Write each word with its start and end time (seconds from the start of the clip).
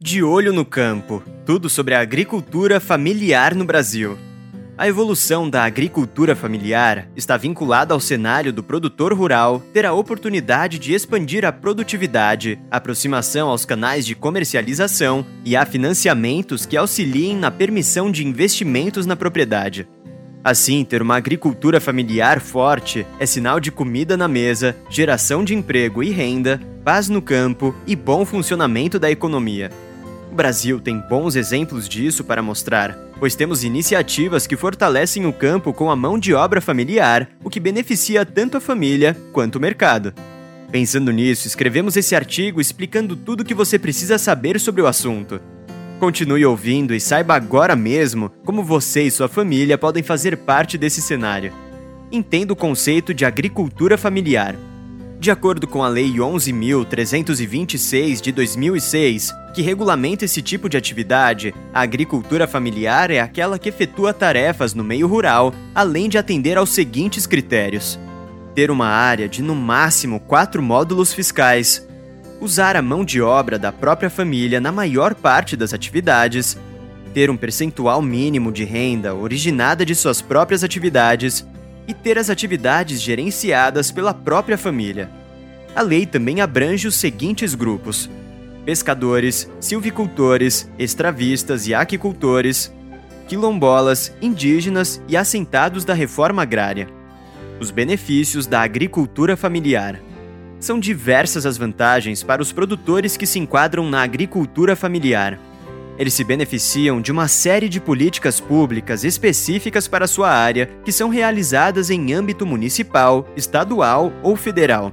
De 0.00 0.22
olho 0.22 0.52
no 0.52 0.64
campo, 0.64 1.24
tudo 1.44 1.68
sobre 1.68 1.92
a 1.92 1.98
agricultura 1.98 2.78
familiar 2.78 3.52
no 3.52 3.64
Brasil. 3.64 4.16
A 4.76 4.86
evolução 4.86 5.50
da 5.50 5.64
agricultura 5.64 6.36
familiar 6.36 7.08
está 7.16 7.36
vinculada 7.36 7.92
ao 7.92 7.98
cenário 7.98 8.52
do 8.52 8.62
produtor 8.62 9.12
rural 9.12 9.60
ter 9.74 9.84
a 9.84 9.92
oportunidade 9.92 10.78
de 10.78 10.94
expandir 10.94 11.44
a 11.44 11.50
produtividade, 11.50 12.60
aproximação 12.70 13.48
aos 13.48 13.64
canais 13.64 14.06
de 14.06 14.14
comercialização 14.14 15.26
e 15.44 15.56
a 15.56 15.66
financiamentos 15.66 16.64
que 16.64 16.76
auxiliem 16.76 17.36
na 17.36 17.50
permissão 17.50 18.08
de 18.08 18.24
investimentos 18.24 19.04
na 19.04 19.16
propriedade. 19.16 19.88
Assim, 20.44 20.84
ter 20.84 21.02
uma 21.02 21.16
agricultura 21.16 21.80
familiar 21.80 22.40
forte 22.40 23.04
é 23.18 23.26
sinal 23.26 23.58
de 23.58 23.72
comida 23.72 24.16
na 24.16 24.28
mesa, 24.28 24.76
geração 24.88 25.42
de 25.42 25.56
emprego 25.56 26.04
e 26.04 26.10
renda, 26.10 26.60
paz 26.84 27.08
no 27.08 27.20
campo 27.20 27.74
e 27.84 27.96
bom 27.96 28.24
funcionamento 28.24 28.96
da 28.96 29.10
economia. 29.10 29.72
Brasil 30.38 30.78
tem 30.78 31.00
bons 31.00 31.34
exemplos 31.34 31.88
disso 31.88 32.22
para 32.22 32.40
mostrar, 32.40 32.96
pois 33.18 33.34
temos 33.34 33.64
iniciativas 33.64 34.46
que 34.46 34.56
fortalecem 34.56 35.26
o 35.26 35.32
campo 35.32 35.72
com 35.72 35.90
a 35.90 35.96
mão 35.96 36.16
de 36.16 36.32
obra 36.32 36.60
familiar, 36.60 37.28
o 37.42 37.50
que 37.50 37.58
beneficia 37.58 38.24
tanto 38.24 38.56
a 38.56 38.60
família 38.60 39.16
quanto 39.32 39.56
o 39.56 39.60
mercado. 39.60 40.14
Pensando 40.70 41.10
nisso, 41.10 41.48
escrevemos 41.48 41.96
esse 41.96 42.14
artigo 42.14 42.60
explicando 42.60 43.16
tudo 43.16 43.40
o 43.40 43.44
que 43.44 43.52
você 43.52 43.80
precisa 43.80 44.16
saber 44.16 44.60
sobre 44.60 44.80
o 44.80 44.86
assunto. 44.86 45.40
Continue 45.98 46.46
ouvindo 46.46 46.94
e 46.94 47.00
saiba 47.00 47.34
agora 47.34 47.74
mesmo 47.74 48.30
como 48.44 48.62
você 48.62 49.02
e 49.02 49.10
sua 49.10 49.28
família 49.28 49.76
podem 49.76 50.04
fazer 50.04 50.36
parte 50.36 50.78
desse 50.78 51.02
cenário. 51.02 51.52
Entenda 52.12 52.52
o 52.52 52.56
conceito 52.56 53.12
de 53.12 53.24
agricultura 53.24 53.98
familiar. 53.98 54.54
De 55.20 55.32
acordo 55.32 55.66
com 55.66 55.82
a 55.82 55.88
Lei 55.88 56.12
11.326 56.12 58.20
de 58.20 58.30
2006, 58.30 59.34
que 59.52 59.62
regulamenta 59.62 60.24
esse 60.24 60.40
tipo 60.40 60.68
de 60.68 60.76
atividade, 60.76 61.52
a 61.74 61.80
agricultura 61.80 62.46
familiar 62.46 63.10
é 63.10 63.18
aquela 63.18 63.58
que 63.58 63.68
efetua 63.68 64.14
tarefas 64.14 64.74
no 64.74 64.84
meio 64.84 65.08
rural, 65.08 65.52
além 65.74 66.08
de 66.08 66.18
atender 66.18 66.56
aos 66.56 66.70
seguintes 66.70 67.26
critérios: 67.26 67.98
ter 68.54 68.70
uma 68.70 68.86
área 68.86 69.28
de 69.28 69.42
no 69.42 69.56
máximo 69.56 70.20
quatro 70.20 70.62
módulos 70.62 71.12
fiscais, 71.12 71.84
usar 72.40 72.76
a 72.76 72.82
mão 72.82 73.04
de 73.04 73.20
obra 73.20 73.58
da 73.58 73.72
própria 73.72 74.08
família 74.08 74.60
na 74.60 74.70
maior 74.70 75.16
parte 75.16 75.56
das 75.56 75.74
atividades, 75.74 76.56
ter 77.12 77.28
um 77.28 77.36
percentual 77.36 78.00
mínimo 78.00 78.52
de 78.52 78.62
renda 78.62 79.16
originada 79.16 79.84
de 79.84 79.96
suas 79.96 80.22
próprias 80.22 80.62
atividades 80.62 81.44
e 81.88 81.94
ter 81.94 82.18
as 82.18 82.28
atividades 82.28 83.00
gerenciadas 83.00 83.90
pela 83.90 84.12
própria 84.12 84.58
família. 84.58 85.10
A 85.74 85.80
lei 85.80 86.04
também 86.04 86.42
abrange 86.42 86.86
os 86.86 86.94
seguintes 86.94 87.54
grupos: 87.54 88.10
pescadores, 88.66 89.50
silvicultores, 89.58 90.70
extravistas 90.78 91.66
e 91.66 91.74
aquicultores, 91.74 92.70
quilombolas, 93.26 94.14
indígenas 94.20 95.02
e 95.08 95.16
assentados 95.16 95.84
da 95.84 95.94
reforma 95.94 96.42
agrária. 96.42 96.88
Os 97.58 97.70
benefícios 97.70 98.46
da 98.46 98.60
agricultura 98.60 99.36
familiar. 99.36 100.00
São 100.60 100.78
diversas 100.78 101.46
as 101.46 101.56
vantagens 101.56 102.22
para 102.22 102.42
os 102.42 102.52
produtores 102.52 103.16
que 103.16 103.26
se 103.26 103.38
enquadram 103.38 103.88
na 103.88 104.02
agricultura 104.02 104.76
familiar. 104.76 105.38
Eles 105.98 106.14
se 106.14 106.22
beneficiam 106.22 107.00
de 107.00 107.10
uma 107.10 107.26
série 107.26 107.68
de 107.68 107.80
políticas 107.80 108.38
públicas 108.38 109.02
específicas 109.02 109.88
para 109.88 110.06
sua 110.06 110.30
área 110.30 110.66
que 110.84 110.92
são 110.92 111.08
realizadas 111.08 111.90
em 111.90 112.12
âmbito 112.12 112.46
municipal, 112.46 113.28
estadual 113.36 114.12
ou 114.22 114.36
federal. 114.36 114.92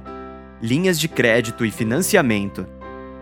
Linhas 0.60 0.98
de 0.98 1.06
crédito 1.06 1.64
e 1.64 1.70
financiamento. 1.70 2.66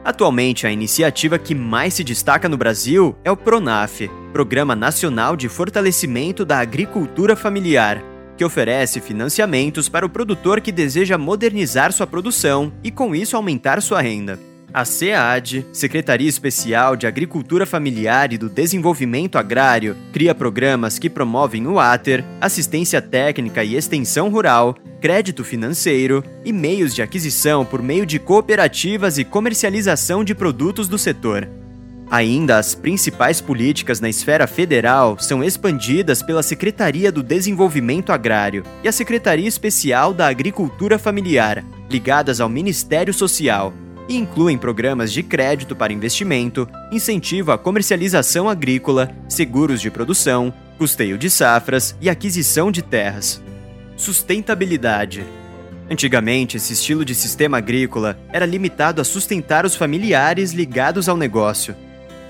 Atualmente, 0.03 0.67
a 0.67 0.73
iniciativa 0.73 1.39
que 1.39 1.55
mais 1.55 1.95
se 1.95 2.05
destaca 2.05 2.49
no 2.49 2.57
Brasil 2.57 3.17
é 3.23 3.31
o 3.31 3.37
PRONAF 3.37 4.11
Programa 4.33 4.75
Nacional 4.75 5.37
de 5.37 5.49
Fortalecimento 5.49 6.45
da 6.45 6.59
Agricultura 6.59 7.37
Familiar 7.37 8.03
que 8.37 8.45
oferece 8.45 9.01
financiamentos 9.01 9.89
para 9.89 10.05
o 10.05 10.09
produtor 10.09 10.61
que 10.61 10.73
deseja 10.73 11.17
modernizar 11.17 11.93
sua 11.93 12.07
produção 12.07 12.73
e, 12.83 12.91
com 12.91 13.15
isso, 13.15 13.37
aumentar 13.37 13.81
sua 13.81 14.01
renda. 14.01 14.39
A 14.75 14.85
SEAD, 14.85 15.65
Secretaria 15.73 16.29
Especial 16.29 16.97
de 16.97 17.07
Agricultura 17.07 17.65
Familiar 17.65 18.33
e 18.33 18.37
do 18.37 18.49
Desenvolvimento 18.49 19.39
Agrário, 19.39 19.97
cria 20.13 20.35
programas 20.35 20.99
que 20.99 21.09
promovem 21.09 21.65
o 21.69 21.79
ATER, 21.79 22.25
assistência 22.41 23.01
técnica 23.01 23.63
e 23.63 23.77
extensão 23.77 24.29
rural, 24.29 24.75
crédito 25.01 25.45
financeiro 25.45 26.25
e 26.45 26.53
meios 26.53 26.93
de 26.93 27.03
aquisição 27.03 27.65
por 27.65 27.81
meio 27.81 28.05
de 28.05 28.19
cooperativas 28.19 29.17
e 29.17 29.23
comercialização 29.23 30.25
de 30.25 30.35
produtos 30.35 30.89
do 30.89 30.99
setor. 30.99 31.49
Ainda 32.11 32.59
as 32.59 32.75
principais 32.75 33.41
políticas 33.41 34.01
na 34.01 34.09
esfera 34.09 34.49
federal 34.49 35.17
são 35.21 35.45
expandidas 35.45 36.21
pela 36.21 36.43
Secretaria 36.43 37.13
do 37.13 37.23
Desenvolvimento 37.23 38.11
Agrário 38.11 38.65
e 38.83 38.89
a 38.89 38.93
Secretaria 38.93 39.47
Especial 39.47 40.13
da 40.13 40.27
Agricultura 40.27 40.99
Familiar, 40.99 41.65
ligadas 41.89 42.41
ao 42.41 42.49
Ministério 42.49 43.15
Social, 43.15 43.73
e 44.09 44.17
incluem 44.17 44.59
programas 44.59 45.13
de 45.13 45.23
crédito 45.23 45.75
para 45.75 45.93
investimento, 45.93 46.69
incentivo 46.93 47.53
à 47.53 47.59
comercialização 47.59 48.49
agrícola, 48.49 49.11
seguros 49.29 49.81
de 49.81 49.91
produção, 49.91 50.53
custeio 50.79 51.17
de 51.17 51.31
safras 51.31 51.97
e 52.01 52.11
aquisição 52.11 52.71
de 52.71 52.83
terras. 52.83 53.43
Sustentabilidade. 53.97 55.25
Antigamente, 55.91 56.57
esse 56.57 56.73
estilo 56.73 57.05
de 57.05 57.15
sistema 57.15 57.59
agrícola 57.59 58.19
era 58.33 58.47
limitado 58.47 59.01
a 59.01 59.05
sustentar 59.05 59.65
os 59.67 59.75
familiares 59.75 60.53
ligados 60.53 61.09
ao 61.09 61.17
negócio. 61.17 61.77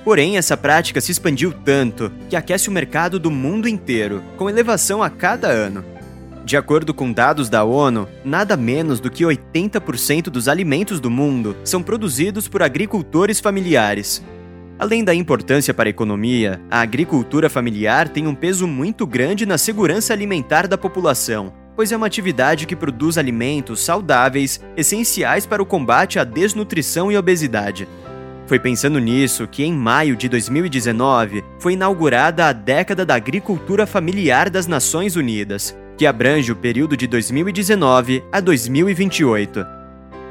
Porém, 0.04 0.36
essa 0.36 0.56
prática 0.56 1.00
se 1.00 1.12
expandiu 1.12 1.52
tanto 1.64 2.12
que 2.28 2.36
aquece 2.36 2.68
o 2.68 2.72
mercado 2.72 3.18
do 3.18 3.30
mundo 3.30 3.66
inteiro, 3.66 4.22
com 4.36 4.50
elevação 4.50 5.02
a 5.02 5.08
cada 5.08 5.48
ano. 5.48 5.93
De 6.44 6.58
acordo 6.58 6.92
com 6.92 7.10
dados 7.10 7.48
da 7.48 7.64
ONU, 7.64 8.06
nada 8.22 8.54
menos 8.54 9.00
do 9.00 9.10
que 9.10 9.24
80% 9.24 10.24
dos 10.24 10.46
alimentos 10.46 11.00
do 11.00 11.10
mundo 11.10 11.56
são 11.64 11.82
produzidos 11.82 12.46
por 12.46 12.62
agricultores 12.62 13.40
familiares. 13.40 14.22
Além 14.78 15.02
da 15.02 15.14
importância 15.14 15.72
para 15.72 15.88
a 15.88 15.90
economia, 15.90 16.60
a 16.70 16.80
agricultura 16.80 17.48
familiar 17.48 18.10
tem 18.10 18.26
um 18.26 18.34
peso 18.34 18.66
muito 18.66 19.06
grande 19.06 19.46
na 19.46 19.56
segurança 19.56 20.12
alimentar 20.12 20.68
da 20.68 20.76
população, 20.76 21.50
pois 21.74 21.92
é 21.92 21.96
uma 21.96 22.06
atividade 22.06 22.66
que 22.66 22.76
produz 22.76 23.16
alimentos 23.16 23.82
saudáveis, 23.82 24.60
essenciais 24.76 25.46
para 25.46 25.62
o 25.62 25.66
combate 25.66 26.18
à 26.18 26.24
desnutrição 26.24 27.10
e 27.10 27.16
obesidade. 27.16 27.88
Foi 28.46 28.58
pensando 28.58 28.98
nisso 28.98 29.48
que, 29.48 29.64
em 29.64 29.72
maio 29.72 30.14
de 30.14 30.28
2019, 30.28 31.42
foi 31.58 31.72
inaugurada 31.72 32.46
a 32.46 32.52
Década 32.52 33.06
da 33.06 33.14
Agricultura 33.14 33.86
Familiar 33.86 34.50
das 34.50 34.66
Nações 34.66 35.16
Unidas, 35.16 35.74
que 35.96 36.06
abrange 36.06 36.50
o 36.52 36.56
período 36.56 36.96
de 36.96 37.06
2019 37.06 38.24
a 38.32 38.40
2028. 38.40 39.84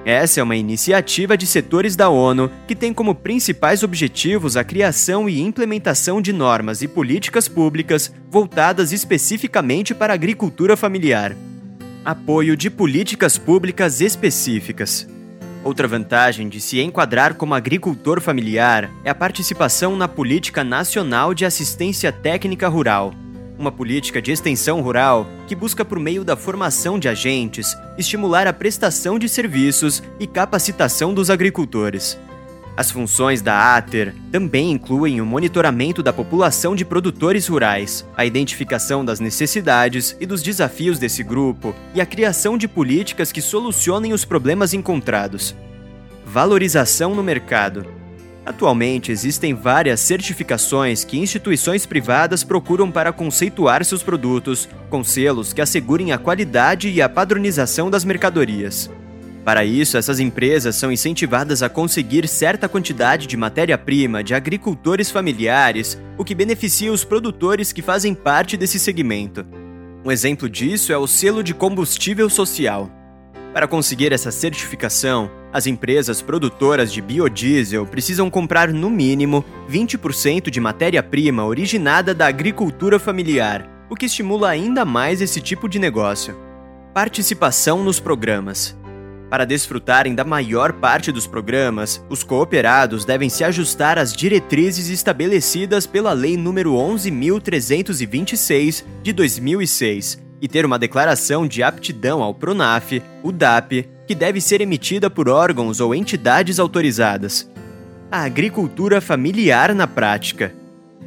Essa 0.06 0.42
é 0.42 0.44
uma 0.44 0.56
iniciativa 0.56 1.38
de 1.38 1.48
setores 1.48 1.96
da 1.96 2.10
ONU 2.10 2.52
que 2.68 2.76
tem 2.76 2.94
como 2.94 3.16
principais 3.16 3.84
objetivos 3.84 4.58
a 4.58 4.64
criação 4.64 5.30
e 5.30 5.40
implementação 5.40 6.22
de 6.22 6.34
normas 6.34 6.82
e 6.82 6.90
políticas 6.90 7.48
públicas 7.48 8.14
voltadas 8.30 8.92
especificamente 8.92 9.96
para 9.96 10.14
a 10.14 10.16
agricultura 10.16 10.76
familiar. 10.76 11.36
Apoio 12.04 12.58
de 12.58 12.70
políticas 12.70 13.38
públicas 13.38 14.02
específicas. 14.02 15.08
Outra 15.64 15.88
vantagem 15.88 16.50
de 16.50 16.60
se 16.60 16.82
enquadrar 16.82 17.36
como 17.36 17.54
agricultor 17.54 18.20
familiar 18.20 18.92
é 19.06 19.10
a 19.10 19.16
participação 19.16 19.96
na 19.96 20.10
Política 20.10 20.66
Nacional 20.66 21.34
de 21.34 21.46
Assistência 21.46 22.12
Técnica 22.12 22.68
Rural, 22.68 23.14
uma 23.58 23.72
política 23.72 24.22
de 24.22 24.32
extensão 24.32 24.82
rural 24.82 25.28
que 25.48 25.56
busca, 25.56 25.86
por 25.86 26.00
meio 26.00 26.24
da 26.24 26.36
formação 26.36 26.98
de 26.98 27.08
agentes, 27.08 27.78
estimular 27.98 28.48
a 28.48 28.54
prestação 28.54 29.20
de 29.20 29.30
serviços 29.30 30.02
e 30.20 30.28
capacitação 30.28 31.14
dos 31.14 31.30
agricultores. 31.30 32.18
As 32.76 32.90
funções 32.90 33.40
da 33.40 33.76
ATER 33.76 34.16
também 34.32 34.72
incluem 34.72 35.22
o 35.22 35.26
monitoramento 35.26 36.02
da 36.02 36.12
população 36.12 36.76
de 36.76 36.84
produtores 36.84 37.48
rurais, 37.48 38.04
a 38.18 38.26
identificação 38.26 39.06
das 39.06 39.20
necessidades 39.20 40.18
e 40.20 40.26
dos 40.26 40.42
desafios 40.42 40.98
desse 40.98 41.24
grupo 41.24 41.76
e 41.94 42.02
a 42.02 42.06
criação 42.06 42.58
de 42.58 42.68
políticas 42.68 43.32
que 43.32 43.42
solucionem 43.42 44.12
os 44.12 44.26
problemas 44.26 44.74
encontrados. 44.74 45.56
Valorização 46.26 47.14
no 47.14 47.22
mercado. 47.22 48.03
Atualmente 48.46 49.12
existem 49.12 49.54
várias 49.54 50.02
certificações 50.02 51.06
que 51.06 51.18
instituições 51.18 51.86
privadas 51.86 52.44
procuram 52.44 52.92
para 52.92 53.14
conceituar 53.14 53.86
seus 53.86 54.04
produtos, 54.04 54.68
com 54.90 55.04
selos 55.04 55.54
que 55.54 55.62
assegurem 55.62 56.12
a 56.12 56.18
qualidade 56.18 56.90
e 56.90 57.02
a 57.02 57.08
padronização 57.08 57.90
das 57.90 58.04
mercadorias. 58.04 58.90
Para 59.46 59.64
isso, 59.64 59.98
essas 59.98 60.20
empresas 60.20 60.76
são 60.76 60.92
incentivadas 60.92 61.62
a 61.64 61.70
conseguir 61.70 62.28
certa 62.28 62.68
quantidade 62.68 63.28
de 63.28 63.36
matéria-prima 63.36 64.24
de 64.24 64.34
agricultores 64.34 65.10
familiares, 65.12 65.98
o 66.18 66.24
que 66.24 66.36
beneficia 66.36 66.92
os 66.92 67.04
produtores 67.04 67.72
que 67.74 67.82
fazem 67.82 68.14
parte 68.14 68.56
desse 68.56 68.80
segmento. 68.80 69.46
Um 70.04 70.12
exemplo 70.12 70.50
disso 70.50 70.92
é 70.92 70.98
o 70.98 71.08
selo 71.08 71.44
de 71.44 71.54
combustível 71.54 72.30
social. 72.30 72.90
Para 73.54 73.68
conseguir 73.68 74.12
essa 74.12 74.32
certificação, 74.32 75.30
As 75.54 75.68
empresas 75.68 76.20
produtoras 76.20 76.92
de 76.92 77.00
biodiesel 77.00 77.86
precisam 77.86 78.28
comprar 78.28 78.74
no 78.74 78.90
mínimo 78.90 79.46
20% 79.70 80.50
de 80.50 80.60
matéria-prima 80.60 81.46
originada 81.46 82.12
da 82.12 82.26
agricultura 82.26 82.98
familiar, 82.98 83.70
o 83.88 83.96
que 83.96 84.08
estimula 84.08 84.50
ainda 84.50 84.84
mais 84.84 85.22
esse 85.22 85.40
tipo 85.40 85.70
de 85.70 85.78
negócio. 85.78 86.36
Participação 86.92 87.84
nos 87.84 88.00
programas. 88.00 88.76
Para 89.30 89.46
desfrutarem 89.46 90.16
da 90.16 90.24
maior 90.24 90.74
parte 90.74 91.12
dos 91.12 91.28
programas, 91.28 92.04
os 92.10 92.24
cooperados 92.24 93.06
devem 93.06 93.30
se 93.30 93.44
ajustar 93.44 94.00
às 94.00 94.12
diretrizes 94.12 94.90
estabelecidas 94.90 95.86
pela 95.86 96.14
Lei 96.14 96.36
nº 96.36 96.66
11.326 96.66 98.84
de 99.04 99.14
2006 99.14 100.23
e 100.42 100.48
ter 100.48 100.66
uma 100.66 100.80
declaração 100.80 101.48
de 101.48 101.64
aptidão 101.64 102.22
ao 102.22 102.34
PRONAF, 102.34 103.02
o 103.22 103.32
DAP, 103.32 103.88
que 104.08 104.16
deve 104.16 104.42
ser 104.42 104.62
emitida 104.62 105.10
por 105.10 105.30
órgãos 105.30 105.80
ou 105.80 105.96
entidades 105.96 106.60
autorizadas. 106.60 107.50
A 108.12 108.24
agricultura 108.24 109.02
familiar 109.02 109.74
na 109.74 109.88
prática. 109.88 110.54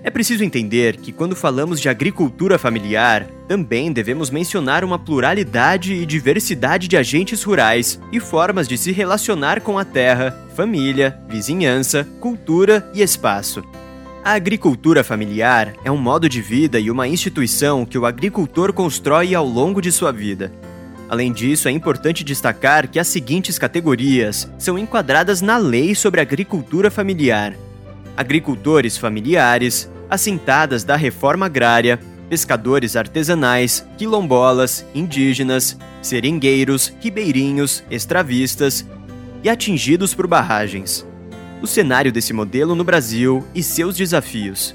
É 0.03 0.11
preciso 0.11 0.45
entender 0.45 0.97
que, 0.99 1.11
quando 1.11 1.35
falamos 1.35 1.81
de 1.81 1.89
agricultura 1.89 2.59
familiar, 2.59 3.27
também 3.49 3.93
devemos 3.93 4.31
mencionar 4.31 4.85
uma 4.85 4.99
pluralidade 4.99 5.95
e 5.95 6.07
diversidade 6.07 6.87
de 6.87 6.97
agentes 6.97 7.43
rurais 7.43 8.01
e 8.13 8.21
formas 8.21 8.69
de 8.69 8.79
se 8.79 8.93
relacionar 8.93 9.61
com 9.61 9.79
a 9.79 9.85
terra, 9.85 10.39
família, 10.55 11.19
vizinhança, 11.29 12.07
cultura 12.21 12.89
e 12.95 13.03
espaço. 13.03 13.65
A 14.27 14.33
agricultura 14.33 15.05
familiar 15.05 15.73
é 15.85 15.91
um 15.93 15.97
modo 15.97 16.29
de 16.29 16.43
vida 16.43 16.81
e 16.81 16.91
uma 16.91 17.07
instituição 17.07 17.87
que 17.87 17.97
o 17.97 18.05
agricultor 18.05 18.73
constrói 18.73 19.37
ao 19.37 19.47
longo 19.47 19.81
de 19.81 19.93
sua 19.93 20.11
vida. 20.11 20.53
Além 21.09 21.33
disso, 21.33 21.69
é 21.69 21.71
importante 21.71 22.25
destacar 22.25 22.89
que 22.89 22.99
as 22.99 23.07
seguintes 23.07 23.57
categorias 23.57 24.51
são 24.59 24.77
enquadradas 24.77 25.41
na 25.41 25.57
Lei 25.57 25.95
sobre 25.95 26.21
Agricultura 26.21 26.91
Familiar: 26.91 27.55
agricultores 28.17 28.99
familiares, 28.99 29.89
assentadas 30.11 30.83
da 30.83 30.97
reforma 30.97 31.47
agrária, 31.47 31.97
pescadores 32.29 32.97
artesanais, 32.97 33.87
quilombolas, 33.97 34.85
indígenas, 34.93 35.79
seringueiros, 36.03 36.93
ribeirinhos, 37.01 37.85
extravistas 37.89 38.85
e 39.45 39.49
atingidos 39.49 40.15
por 40.15 40.27
barragens 40.27 41.07
o 41.63 41.67
cenário 41.67 42.13
desse 42.13 42.33
modelo 42.33 42.75
no 42.75 42.85
Brasil 42.85 43.45
e 43.55 43.63
seus 43.63 43.97
desafios. 43.97 44.75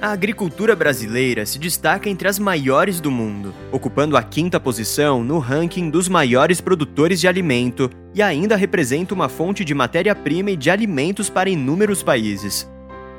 A 0.00 0.12
agricultura 0.12 0.76
brasileira 0.76 1.46
se 1.46 1.58
destaca 1.58 2.10
entre 2.10 2.28
as 2.28 2.38
maiores 2.38 3.00
do 3.00 3.10
mundo, 3.10 3.54
ocupando 3.72 4.16
a 4.16 4.22
quinta 4.22 4.60
posição 4.60 5.24
no 5.24 5.38
ranking 5.38 5.88
dos 5.88 6.06
maiores 6.06 6.60
produtores 6.60 7.18
de 7.18 7.26
alimento 7.26 7.90
e 8.14 8.20
ainda 8.20 8.56
representa 8.56 9.14
uma 9.14 9.28
fonte 9.28 9.64
de 9.64 9.74
matéria-prima 9.74 10.50
e 10.50 10.56
de 10.56 10.70
alimentos 10.70 11.30
para 11.30 11.48
inúmeros 11.48 12.02
países. 12.02 12.70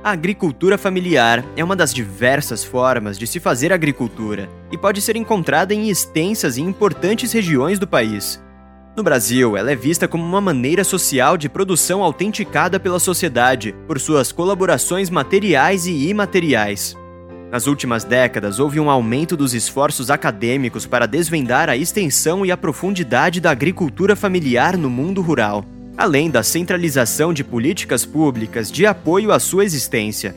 A 0.04 0.12
agricultura 0.12 0.78
familiar 0.78 1.44
é 1.56 1.64
uma 1.64 1.76
das 1.76 1.92
diversas 1.92 2.64
formas 2.64 3.18
de 3.18 3.26
se 3.26 3.40
fazer 3.40 3.74
agricultura 3.74 4.48
e 4.72 4.78
pode 4.78 5.02
ser 5.02 5.16
encontrada 5.16 5.74
em 5.74 5.90
extensas 5.90 6.58
e 6.58 6.62
importantes 6.62 7.34
regiões 7.34 7.80
do 7.80 7.88
país, 7.88 8.40
no 8.98 9.04
Brasil, 9.04 9.56
ela 9.56 9.72
é 9.72 9.76
vista 9.76 10.08
como 10.08 10.24
uma 10.24 10.42
maneira 10.42 10.84
social 10.84 11.38
de 11.38 11.48
produção 11.48 12.02
autenticada 12.02 12.80
pela 12.80 13.00
sociedade, 13.00 13.76
por 13.86 14.00
suas 14.00 14.32
colaborações 14.32 15.08
materiais 15.12 15.86
e 15.86 16.10
imateriais. 16.10 16.98
Nas 17.52 17.68
últimas 17.68 18.04
décadas, 18.04 18.60
houve 18.60 18.80
um 18.80 18.90
aumento 18.90 19.38
dos 19.38 19.54
esforços 19.54 20.10
acadêmicos 20.10 20.88
para 20.88 21.06
desvendar 21.06 21.70
a 21.70 21.78
extensão 21.78 22.44
e 22.44 22.52
a 22.52 22.58
profundidade 22.58 23.40
da 23.40 23.52
agricultura 23.52 24.16
familiar 24.16 24.76
no 24.76 24.90
mundo 24.90 25.22
rural, 25.22 25.64
além 25.96 26.28
da 26.28 26.42
centralização 26.42 27.32
de 27.32 27.44
políticas 27.44 28.04
públicas 28.04 28.72
de 28.72 28.88
apoio 28.88 29.32
à 29.32 29.40
sua 29.40 29.64
existência. 29.64 30.36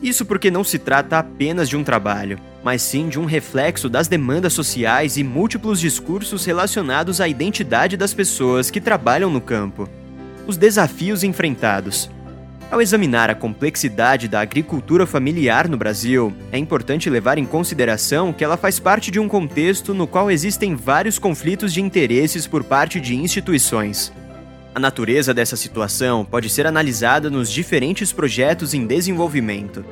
Isso 0.00 0.24
porque 0.24 0.48
não 0.48 0.62
se 0.62 0.78
trata 0.78 1.18
apenas 1.18 1.68
de 1.68 1.76
um 1.76 1.82
trabalho, 1.82 2.38
mas 2.66 2.82
sim 2.82 3.08
de 3.08 3.16
um 3.16 3.26
reflexo 3.26 3.88
das 3.88 4.08
demandas 4.08 4.52
sociais 4.52 5.16
e 5.16 5.22
múltiplos 5.22 5.78
discursos 5.78 6.44
relacionados 6.44 7.20
à 7.20 7.28
identidade 7.28 7.96
das 7.96 8.12
pessoas 8.12 8.72
que 8.72 8.80
trabalham 8.80 9.30
no 9.30 9.40
campo. 9.40 9.88
Os 10.48 10.56
desafios 10.56 11.22
enfrentados. 11.22 12.10
Ao 12.68 12.82
examinar 12.82 13.30
a 13.30 13.36
complexidade 13.36 14.26
da 14.26 14.40
agricultura 14.40 15.06
familiar 15.06 15.68
no 15.68 15.76
Brasil, 15.76 16.34
é 16.50 16.58
importante 16.58 17.08
levar 17.08 17.38
em 17.38 17.46
consideração 17.46 18.32
que 18.32 18.42
ela 18.42 18.56
faz 18.56 18.80
parte 18.80 19.12
de 19.12 19.20
um 19.20 19.28
contexto 19.28 19.94
no 19.94 20.08
qual 20.08 20.28
existem 20.28 20.74
vários 20.74 21.20
conflitos 21.20 21.72
de 21.72 21.80
interesses 21.80 22.48
por 22.48 22.64
parte 22.64 23.00
de 23.00 23.14
instituições. 23.14 24.12
A 24.74 24.80
natureza 24.80 25.32
dessa 25.32 25.54
situação 25.54 26.24
pode 26.24 26.50
ser 26.50 26.66
analisada 26.66 27.30
nos 27.30 27.48
diferentes 27.48 28.12
projetos 28.12 28.74
em 28.74 28.88
desenvolvimento. 28.88 29.84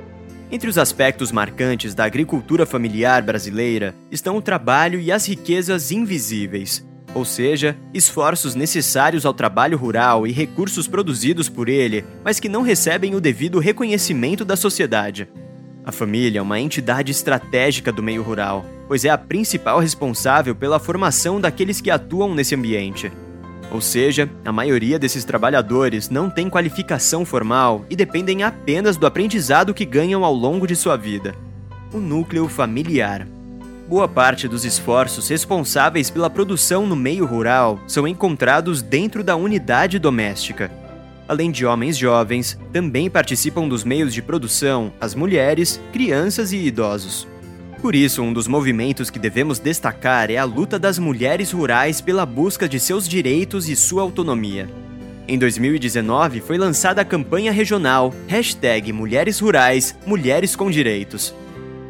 Entre 0.50 0.68
os 0.68 0.78
aspectos 0.78 1.32
marcantes 1.32 1.94
da 1.94 2.04
agricultura 2.04 2.66
familiar 2.66 3.22
brasileira 3.22 3.94
estão 4.10 4.36
o 4.36 4.42
trabalho 4.42 5.00
e 5.00 5.10
as 5.10 5.26
riquezas 5.26 5.90
invisíveis, 5.90 6.86
ou 7.14 7.24
seja, 7.24 7.76
esforços 7.92 8.54
necessários 8.54 9.24
ao 9.24 9.32
trabalho 9.32 9.78
rural 9.78 10.26
e 10.26 10.32
recursos 10.32 10.86
produzidos 10.86 11.48
por 11.48 11.68
ele, 11.68 12.04
mas 12.22 12.38
que 12.38 12.48
não 12.48 12.62
recebem 12.62 13.14
o 13.14 13.20
devido 13.20 13.58
reconhecimento 13.58 14.44
da 14.44 14.56
sociedade. 14.56 15.28
A 15.84 15.92
família 15.92 16.38
é 16.38 16.42
uma 16.42 16.60
entidade 16.60 17.12
estratégica 17.12 17.92
do 17.92 18.02
meio 18.02 18.22
rural, 18.22 18.64
pois 18.88 19.04
é 19.04 19.10
a 19.10 19.18
principal 19.18 19.78
responsável 19.78 20.54
pela 20.54 20.80
formação 20.80 21.40
daqueles 21.40 21.80
que 21.80 21.90
atuam 21.90 22.34
nesse 22.34 22.54
ambiente. 22.54 23.12
Ou 23.70 23.80
seja, 23.80 24.30
a 24.44 24.52
maioria 24.52 24.98
desses 24.98 25.24
trabalhadores 25.24 26.08
não 26.08 26.30
tem 26.30 26.48
qualificação 26.48 27.24
formal 27.24 27.84
e 27.90 27.96
dependem 27.96 28.42
apenas 28.42 28.96
do 28.96 29.06
aprendizado 29.06 29.74
que 29.74 29.84
ganham 29.84 30.24
ao 30.24 30.34
longo 30.34 30.66
de 30.66 30.76
sua 30.76 30.96
vida. 30.96 31.34
O 31.92 31.98
núcleo 31.98 32.48
familiar. 32.48 33.26
Boa 33.88 34.08
parte 34.08 34.48
dos 34.48 34.64
esforços 34.64 35.28
responsáveis 35.28 36.10
pela 36.10 36.30
produção 36.30 36.86
no 36.86 36.96
meio 36.96 37.26
rural 37.26 37.78
são 37.86 38.08
encontrados 38.08 38.80
dentro 38.80 39.22
da 39.22 39.36
unidade 39.36 39.98
doméstica. 39.98 40.70
Além 41.28 41.50
de 41.50 41.64
homens 41.64 41.96
jovens, 41.96 42.58
também 42.72 43.10
participam 43.10 43.68
dos 43.68 43.84
meios 43.84 44.12
de 44.12 44.22
produção 44.22 44.92
as 45.00 45.14
mulheres, 45.14 45.80
crianças 45.92 46.52
e 46.52 46.58
idosos. 46.58 47.26
Por 47.84 47.94
isso, 47.94 48.22
um 48.22 48.32
dos 48.32 48.48
movimentos 48.48 49.10
que 49.10 49.18
devemos 49.18 49.58
destacar 49.58 50.30
é 50.30 50.38
a 50.38 50.44
luta 50.44 50.78
das 50.78 50.98
mulheres 50.98 51.52
rurais 51.52 52.00
pela 52.00 52.24
busca 52.24 52.66
de 52.66 52.80
seus 52.80 53.06
direitos 53.06 53.68
e 53.68 53.76
sua 53.76 54.00
autonomia. 54.00 54.70
Em 55.28 55.38
2019, 55.38 56.40
foi 56.40 56.56
lançada 56.56 57.02
a 57.02 57.04
campanha 57.04 57.52
regional 57.52 58.14
Hashtag 58.26 58.90
Mulheres 58.90 59.38
Rurais, 59.38 59.94
Mulheres 60.06 60.56
com 60.56 60.70
Direitos. 60.70 61.34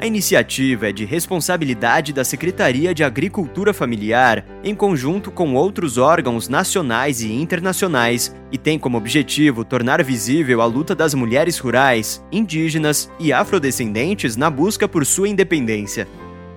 A 0.04 0.06
iniciativa 0.06 0.90
é 0.90 0.92
de 0.92 1.06
responsabilidade 1.06 2.12
da 2.12 2.24
Secretaria 2.24 2.94
de 2.94 3.02
Agricultura 3.02 3.72
Familiar, 3.72 4.44
em 4.62 4.74
conjunto 4.74 5.30
com 5.30 5.54
outros 5.54 5.96
órgãos 5.96 6.46
nacionais 6.46 7.22
e 7.22 7.32
internacionais, 7.32 8.36
e 8.52 8.58
tem 8.58 8.78
como 8.78 8.98
objetivo 8.98 9.64
tornar 9.64 10.04
visível 10.04 10.60
a 10.60 10.66
luta 10.66 10.94
das 10.94 11.14
mulheres 11.14 11.58
rurais, 11.58 12.22
indígenas 12.30 13.10
e 13.18 13.32
afrodescendentes 13.32 14.36
na 14.36 14.50
busca 14.50 14.86
por 14.86 15.06
sua 15.06 15.26
independência. 15.26 16.06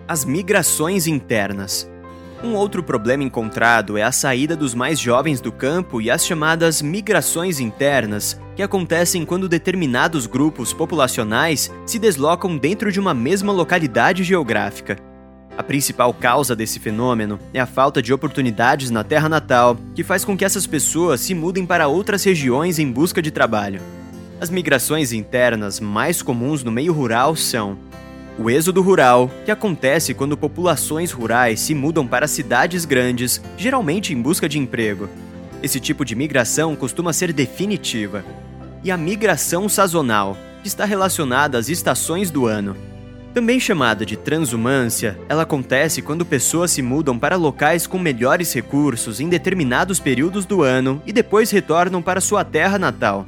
As 0.05 0.25
migrações 0.25 1.07
internas. 1.07 1.89
Um 2.43 2.53
outro 2.53 2.83
problema 2.83 3.23
encontrado 3.23 3.97
é 3.97 4.03
a 4.03 4.11
saída 4.11 4.55
dos 4.55 4.75
mais 4.75 4.99
jovens 4.99 5.41
do 5.41 5.51
campo 5.51 5.99
e 5.99 6.11
as 6.11 6.23
chamadas 6.23 6.83
migrações 6.83 7.59
internas, 7.59 8.39
que 8.55 8.61
acontecem 8.61 9.25
quando 9.25 9.49
determinados 9.49 10.27
grupos 10.27 10.71
populacionais 10.71 11.71
se 11.83 11.97
deslocam 11.97 12.55
dentro 12.55 12.91
de 12.91 12.99
uma 12.99 13.13
mesma 13.13 13.51
localidade 13.51 14.23
geográfica. 14.23 14.97
A 15.57 15.63
principal 15.63 16.13
causa 16.13 16.55
desse 16.55 16.79
fenômeno 16.79 17.39
é 17.51 17.59
a 17.59 17.65
falta 17.65 18.03
de 18.03 18.13
oportunidades 18.13 18.91
na 18.91 19.03
terra 19.03 19.27
natal, 19.27 19.75
que 19.95 20.03
faz 20.03 20.23
com 20.23 20.37
que 20.37 20.45
essas 20.45 20.67
pessoas 20.67 21.21
se 21.21 21.33
mudem 21.33 21.65
para 21.65 21.87
outras 21.87 22.23
regiões 22.23 22.77
em 22.77 22.91
busca 22.91 23.19
de 23.19 23.31
trabalho. 23.31 23.81
As 24.39 24.51
migrações 24.51 25.11
internas 25.11 25.79
mais 25.79 26.21
comuns 26.21 26.63
no 26.63 26.71
meio 26.71 26.93
rural 26.93 27.35
são 27.35 27.79
o 28.39 28.49
êxodo 28.49 28.81
rural, 28.81 29.31
que 29.45 29.51
acontece 29.51 30.13
quando 30.13 30.37
populações 30.37 31.11
rurais 31.11 31.59
se 31.59 31.73
mudam 31.73 32.05
para 32.05 32.27
cidades 32.27 32.85
grandes, 32.85 33.41
geralmente 33.57 34.13
em 34.13 34.21
busca 34.21 34.47
de 34.47 34.59
emprego. 34.59 35.09
Esse 35.63 35.79
tipo 35.79 36.05
de 36.05 36.15
migração 36.15 36.75
costuma 36.75 37.11
ser 37.13 37.33
definitiva. 37.33 38.23
E 38.83 38.91
a 38.91 38.97
migração 38.97 39.67
sazonal, 39.67 40.37
que 40.61 40.67
está 40.67 40.85
relacionada 40.85 41.57
às 41.57 41.67
estações 41.67 42.29
do 42.29 42.45
ano. 42.45 42.77
Também 43.33 43.59
chamada 43.59 44.05
de 44.05 44.15
transumância, 44.15 45.17
ela 45.27 45.43
acontece 45.43 46.01
quando 46.01 46.25
pessoas 46.25 46.71
se 46.71 46.81
mudam 46.81 47.17
para 47.17 47.35
locais 47.35 47.87
com 47.87 47.97
melhores 47.97 48.53
recursos 48.53 49.19
em 49.19 49.29
determinados 49.29 49.99
períodos 49.99 50.45
do 50.45 50.61
ano 50.61 51.01
e 51.05 51.11
depois 51.11 51.49
retornam 51.49 52.01
para 52.01 52.21
sua 52.21 52.43
terra 52.43 52.77
natal. 52.77 53.25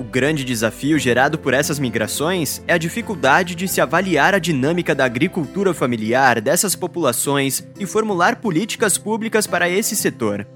O 0.00 0.02
grande 0.02 0.44
desafio 0.44 0.98
gerado 0.98 1.38
por 1.38 1.52
essas 1.52 1.78
migrações 1.78 2.62
é 2.66 2.72
a 2.72 2.78
dificuldade 2.78 3.54
de 3.54 3.68
se 3.68 3.82
avaliar 3.82 4.34
a 4.34 4.38
dinâmica 4.38 4.94
da 4.94 5.04
agricultura 5.04 5.74
familiar 5.74 6.40
dessas 6.40 6.74
populações 6.74 7.62
e 7.78 7.84
formular 7.84 8.36
políticas 8.36 8.96
públicas 8.96 9.46
para 9.46 9.68
esse 9.68 9.94
setor. 9.94 10.46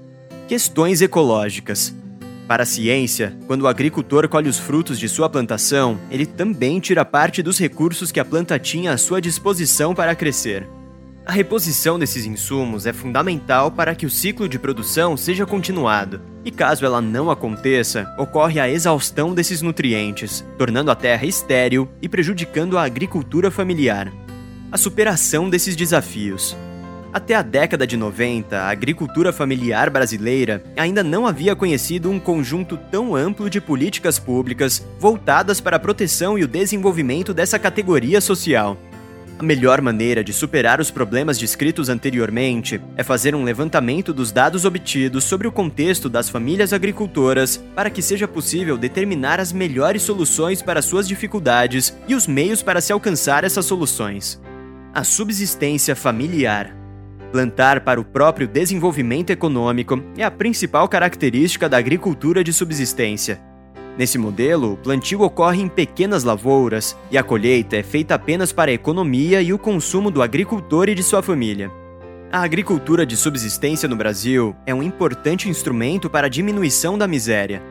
Questões 0.47 0.99
ecológicas. 0.99 1.93
Para 2.47 2.63
a 2.63 2.65
ciência, 2.65 3.37
quando 3.45 3.61
o 3.61 3.67
agricultor 3.67 4.27
colhe 4.27 4.49
os 4.49 4.57
frutos 4.57 4.97
de 4.97 5.07
sua 5.07 5.29
plantação, 5.29 5.99
ele 6.09 6.25
também 6.25 6.79
tira 6.79 7.05
parte 7.05 7.43
dos 7.43 7.59
recursos 7.59 8.11
que 8.11 8.19
a 8.19 8.25
planta 8.25 8.57
tinha 8.57 8.93
à 8.93 8.97
sua 8.97 9.21
disposição 9.21 9.93
para 9.93 10.15
crescer. 10.15 10.67
A 11.25 11.31
reposição 11.31 11.97
desses 11.97 12.27
insumos 12.27 12.85
é 12.85 12.93
fundamental 12.93 13.71
para 13.71 13.95
que 13.95 14.05
o 14.05 14.09
ciclo 14.11 14.47
de 14.47 14.59
produção 14.59 15.17
seja 15.17 15.43
continuado, 15.43 16.21
e 16.45 16.51
caso 16.51 16.85
ela 16.85 17.01
não 17.01 17.31
aconteça, 17.31 18.05
ocorre 18.15 18.59
a 18.59 18.69
exaustão 18.69 19.33
desses 19.33 19.59
nutrientes, 19.59 20.45
tornando 20.55 20.91
a 20.91 20.95
terra 20.95 21.25
estéril 21.25 21.89
e 21.99 22.07
prejudicando 22.07 22.77
a 22.77 22.83
agricultura 22.83 23.49
familiar. 23.49 24.13
A 24.71 24.77
superação 24.77 25.49
desses 25.49 25.75
desafios. 25.75 26.55
Até 27.11 27.33
a 27.33 27.41
década 27.41 27.87
de 27.87 27.97
90, 27.97 28.59
a 28.59 28.69
agricultura 28.69 29.33
familiar 29.33 29.89
brasileira 29.89 30.63
ainda 30.77 31.03
não 31.03 31.25
havia 31.25 31.55
conhecido 31.55 32.11
um 32.11 32.19
conjunto 32.19 32.77
tão 32.91 33.15
amplo 33.15 33.49
de 33.49 33.59
políticas 33.59 34.19
públicas 34.19 34.85
voltadas 34.99 35.59
para 35.59 35.77
a 35.77 35.79
proteção 35.79 36.37
e 36.37 36.43
o 36.43 36.47
desenvolvimento 36.47 37.33
dessa 37.33 37.57
categoria 37.57 38.21
social. 38.21 38.77
A 39.37 39.43
melhor 39.43 39.81
maneira 39.81 40.23
de 40.23 40.31
superar 40.31 40.79
os 40.79 40.89
problemas 40.89 41.37
descritos 41.37 41.89
anteriormente 41.89 42.79
é 42.95 43.03
fazer 43.03 43.35
um 43.35 43.43
levantamento 43.43 44.13
dos 44.13 44.31
dados 44.31 44.63
obtidos 44.63 45.25
sobre 45.25 45.45
o 45.45 45.51
contexto 45.51 46.07
das 46.07 46.29
famílias 46.29 46.71
agricultoras 46.71 47.61
para 47.75 47.89
que 47.89 48.01
seja 48.01 48.29
possível 48.29 48.77
determinar 48.77 49.41
as 49.41 49.51
melhores 49.51 50.03
soluções 50.03 50.61
para 50.61 50.81
suas 50.81 51.05
dificuldades 51.05 51.97
e 52.07 52.15
os 52.15 52.27
meios 52.27 52.63
para 52.63 52.79
se 52.79 52.93
alcançar 52.93 53.43
essas 53.43 53.65
soluções. 53.65 54.41
A 54.93 55.03
subsistência 55.03 55.97
familiar. 55.97 56.73
Plantar 57.33 57.81
para 57.81 57.99
o 57.99 58.05
próprio 58.05 58.47
desenvolvimento 58.47 59.31
econômico 59.31 60.01
é 60.17 60.23
a 60.23 60.31
principal 60.31 60.87
característica 60.87 61.67
da 61.67 61.77
agricultura 61.77 62.41
de 62.41 62.53
subsistência. 62.53 63.41
Nesse 63.97 64.17
modelo, 64.17 64.73
o 64.73 64.77
plantio 64.77 65.21
ocorre 65.21 65.61
em 65.61 65.69
pequenas 65.69 66.23
lavouras 66.23 66.97
e 67.09 67.17
a 67.17 67.23
colheita 67.23 67.77
é 67.77 67.83
feita 67.83 68.15
apenas 68.15 68.51
para 68.51 68.69
a 68.69 68.73
economia 68.73 69.41
e 69.41 69.53
o 69.53 69.57
consumo 69.57 70.11
do 70.11 70.21
agricultor 70.21 70.89
e 70.89 70.95
de 70.95 71.01
sua 71.01 71.23
família. 71.23 71.71
A 72.29 72.41
agricultura 72.41 73.05
de 73.05 73.15
subsistência 73.15 73.87
no 73.87 73.95
Brasil 73.95 74.53
é 74.65 74.73
um 74.73 74.83
importante 74.83 75.47
instrumento 75.47 76.09
para 76.09 76.27
a 76.27 76.29
diminuição 76.29 76.97
da 76.97 77.07
miséria. 77.07 77.61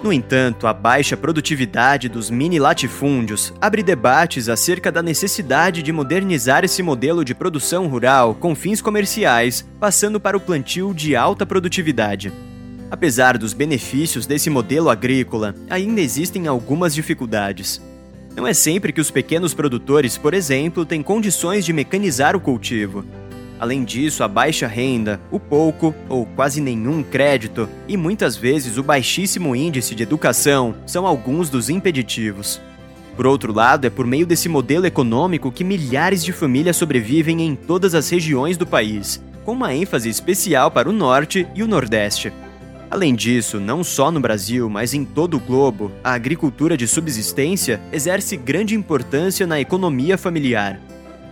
No 0.00 0.12
entanto, 0.12 0.66
a 0.68 0.72
baixa 0.72 1.16
produtividade 1.16 2.08
dos 2.08 2.30
mini 2.30 2.60
latifúndios 2.60 3.52
abre 3.60 3.82
debates 3.82 4.48
acerca 4.48 4.92
da 4.92 5.02
necessidade 5.02 5.82
de 5.82 5.90
modernizar 5.90 6.62
esse 6.62 6.82
modelo 6.82 7.24
de 7.24 7.34
produção 7.34 7.88
rural 7.88 8.34
com 8.34 8.54
fins 8.54 8.80
comerciais, 8.80 9.66
passando 9.80 10.20
para 10.20 10.36
o 10.36 10.40
plantio 10.40 10.94
de 10.94 11.16
alta 11.16 11.44
produtividade. 11.44 12.32
Apesar 12.90 13.38
dos 13.38 13.52
benefícios 13.52 14.26
desse 14.26 14.50
modelo 14.50 14.90
agrícola, 14.90 15.54
ainda 15.68 16.00
existem 16.00 16.46
algumas 16.46 16.94
dificuldades. 16.94 17.80
Não 18.36 18.46
é 18.46 18.52
sempre 18.52 18.92
que 18.92 19.00
os 19.00 19.10
pequenos 19.10 19.54
produtores, 19.54 20.18
por 20.18 20.34
exemplo, 20.34 20.84
têm 20.84 21.02
condições 21.02 21.64
de 21.64 21.72
mecanizar 21.72 22.34
o 22.36 22.40
cultivo. 22.40 23.04
Além 23.58 23.84
disso, 23.84 24.24
a 24.24 24.28
baixa 24.28 24.66
renda, 24.66 25.20
o 25.30 25.38
pouco 25.38 25.94
ou 26.08 26.26
quase 26.26 26.60
nenhum 26.60 27.02
crédito 27.02 27.68
e 27.86 27.96
muitas 27.96 28.36
vezes 28.36 28.76
o 28.76 28.82
baixíssimo 28.82 29.54
índice 29.54 29.94
de 29.94 30.02
educação 30.02 30.74
são 30.84 31.06
alguns 31.06 31.48
dos 31.48 31.70
impeditivos. 31.70 32.60
Por 33.16 33.26
outro 33.26 33.52
lado, 33.52 33.86
é 33.86 33.90
por 33.90 34.06
meio 34.06 34.26
desse 34.26 34.48
modelo 34.48 34.86
econômico 34.86 35.52
que 35.52 35.62
milhares 35.62 36.24
de 36.24 36.32
famílias 36.32 36.76
sobrevivem 36.76 37.42
em 37.42 37.54
todas 37.54 37.94
as 37.94 38.10
regiões 38.10 38.56
do 38.56 38.66
país, 38.66 39.22
com 39.44 39.52
uma 39.52 39.72
ênfase 39.72 40.08
especial 40.08 40.70
para 40.70 40.88
o 40.88 40.92
Norte 40.92 41.46
e 41.54 41.62
o 41.62 41.68
Nordeste. 41.68 42.32
Além 42.94 43.12
disso, 43.12 43.58
não 43.58 43.82
só 43.82 44.08
no 44.12 44.20
Brasil, 44.20 44.70
mas 44.70 44.94
em 44.94 45.04
todo 45.04 45.36
o 45.36 45.40
globo, 45.40 45.90
a 46.04 46.12
agricultura 46.12 46.76
de 46.76 46.86
subsistência 46.86 47.80
exerce 47.92 48.36
grande 48.36 48.76
importância 48.76 49.48
na 49.48 49.58
economia 49.58 50.16
familiar. 50.16 50.80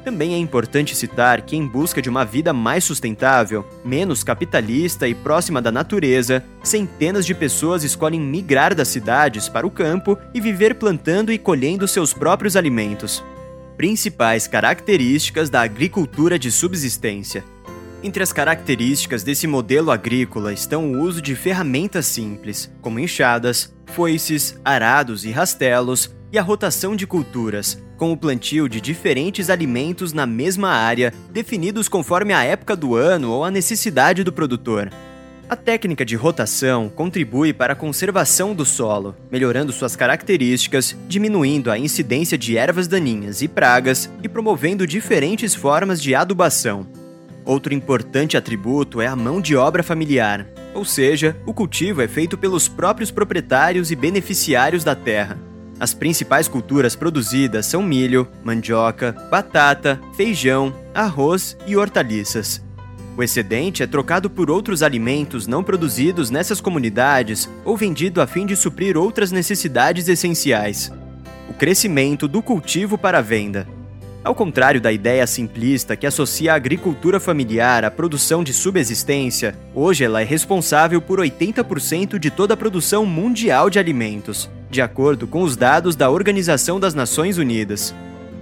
Também 0.04 0.34
é 0.34 0.38
importante 0.38 0.96
citar 0.96 1.42
que, 1.42 1.54
em 1.54 1.64
busca 1.64 2.02
de 2.02 2.10
uma 2.10 2.24
vida 2.24 2.52
mais 2.52 2.82
sustentável, 2.82 3.64
menos 3.84 4.24
capitalista 4.24 5.06
e 5.06 5.14
próxima 5.14 5.62
da 5.62 5.70
natureza, 5.70 6.42
centenas 6.64 7.24
de 7.24 7.32
pessoas 7.32 7.84
escolhem 7.84 8.20
migrar 8.20 8.74
das 8.74 8.88
cidades 8.88 9.48
para 9.48 9.64
o 9.64 9.70
campo 9.70 10.18
e 10.34 10.40
viver 10.40 10.74
plantando 10.74 11.30
e 11.30 11.38
colhendo 11.38 11.86
seus 11.86 12.12
próprios 12.12 12.56
alimentos. 12.56 13.22
Principais 13.76 14.48
características 14.48 15.48
da 15.48 15.62
agricultura 15.62 16.36
de 16.40 16.50
subsistência. 16.50 17.44
Entre 18.04 18.20
as 18.20 18.32
características 18.32 19.22
desse 19.22 19.46
modelo 19.46 19.92
agrícola 19.92 20.52
estão 20.52 20.92
o 20.92 21.00
uso 21.00 21.22
de 21.22 21.36
ferramentas 21.36 22.04
simples, 22.06 22.68
como 22.80 22.98
enxadas, 22.98 23.72
foices, 23.86 24.58
arados 24.64 25.24
e 25.24 25.30
rastelos, 25.30 26.12
e 26.32 26.38
a 26.38 26.42
rotação 26.42 26.96
de 26.96 27.06
culturas, 27.06 27.80
com 27.96 28.10
o 28.10 28.16
plantio 28.16 28.68
de 28.68 28.80
diferentes 28.80 29.48
alimentos 29.48 30.12
na 30.12 30.26
mesma 30.26 30.70
área, 30.70 31.14
definidos 31.30 31.88
conforme 31.88 32.32
a 32.32 32.42
época 32.42 32.74
do 32.74 32.96
ano 32.96 33.30
ou 33.30 33.44
a 33.44 33.50
necessidade 33.50 34.24
do 34.24 34.32
produtor. 34.32 34.90
A 35.48 35.54
técnica 35.54 36.04
de 36.04 36.16
rotação 36.16 36.88
contribui 36.88 37.52
para 37.52 37.74
a 37.74 37.76
conservação 37.76 38.54
do 38.54 38.64
solo, 38.64 39.14
melhorando 39.30 39.70
suas 39.70 39.94
características, 39.94 40.96
diminuindo 41.06 41.70
a 41.70 41.78
incidência 41.78 42.36
de 42.36 42.56
ervas 42.56 42.88
daninhas 42.88 43.42
e 43.42 43.46
pragas 43.46 44.10
e 44.22 44.28
promovendo 44.28 44.86
diferentes 44.86 45.54
formas 45.54 46.02
de 46.02 46.14
adubação. 46.14 47.01
Outro 47.44 47.74
importante 47.74 48.36
atributo 48.36 49.00
é 49.00 49.06
a 49.06 49.16
mão 49.16 49.40
de 49.40 49.56
obra 49.56 49.82
familiar, 49.82 50.46
ou 50.74 50.84
seja, 50.84 51.36
o 51.44 51.52
cultivo 51.52 52.00
é 52.00 52.08
feito 52.08 52.38
pelos 52.38 52.68
próprios 52.68 53.10
proprietários 53.10 53.90
e 53.90 53.96
beneficiários 53.96 54.84
da 54.84 54.94
terra. 54.94 55.38
As 55.80 55.92
principais 55.92 56.46
culturas 56.46 56.94
produzidas 56.94 57.66
são 57.66 57.82
milho, 57.82 58.28
mandioca, 58.44 59.12
batata, 59.28 60.00
feijão, 60.16 60.72
arroz 60.94 61.56
e 61.66 61.76
hortaliças. 61.76 62.62
O 63.16 63.22
excedente 63.22 63.82
é 63.82 63.86
trocado 63.86 64.30
por 64.30 64.48
outros 64.48 64.82
alimentos 64.82 65.46
não 65.46 65.64
produzidos 65.64 66.30
nessas 66.30 66.60
comunidades 66.60 67.50
ou 67.64 67.76
vendido 67.76 68.22
a 68.22 68.26
fim 68.26 68.46
de 68.46 68.54
suprir 68.54 68.96
outras 68.96 69.32
necessidades 69.32 70.08
essenciais. 70.08 70.92
O 71.50 71.52
crescimento 71.52 72.28
do 72.28 72.40
cultivo 72.40 72.96
para 72.96 73.18
a 73.18 73.22
venda. 73.22 73.66
Ao 74.24 74.36
contrário 74.36 74.80
da 74.80 74.92
ideia 74.92 75.26
simplista 75.26 75.96
que 75.96 76.06
associa 76.06 76.52
a 76.52 76.56
agricultura 76.56 77.18
familiar 77.18 77.84
à 77.84 77.90
produção 77.90 78.44
de 78.44 78.52
subsistência, 78.52 79.58
hoje 79.74 80.04
ela 80.04 80.20
é 80.20 80.24
responsável 80.24 81.02
por 81.02 81.18
80% 81.18 82.18
de 82.20 82.30
toda 82.30 82.54
a 82.54 82.56
produção 82.56 83.04
mundial 83.04 83.68
de 83.68 83.80
alimentos, 83.80 84.48
de 84.70 84.80
acordo 84.80 85.26
com 85.26 85.42
os 85.42 85.56
dados 85.56 85.96
da 85.96 86.08
Organização 86.08 86.78
das 86.78 86.94
Nações 86.94 87.36
Unidas. 87.36 87.92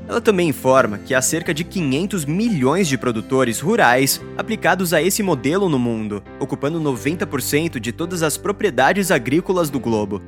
Ela 0.06 0.20
também 0.20 0.50
informa 0.50 0.98
que 0.98 1.14
há 1.14 1.22
cerca 1.22 1.54
de 1.54 1.64
500 1.64 2.26
milhões 2.26 2.86
de 2.86 2.98
produtores 2.98 3.58
rurais 3.58 4.20
aplicados 4.36 4.92
a 4.92 5.00
esse 5.00 5.22
modelo 5.22 5.66
no 5.70 5.78
mundo, 5.78 6.22
ocupando 6.38 6.78
90% 6.78 7.80
de 7.80 7.90
todas 7.90 8.22
as 8.22 8.36
propriedades 8.36 9.10
agrícolas 9.10 9.70
do 9.70 9.80
globo. 9.80 10.20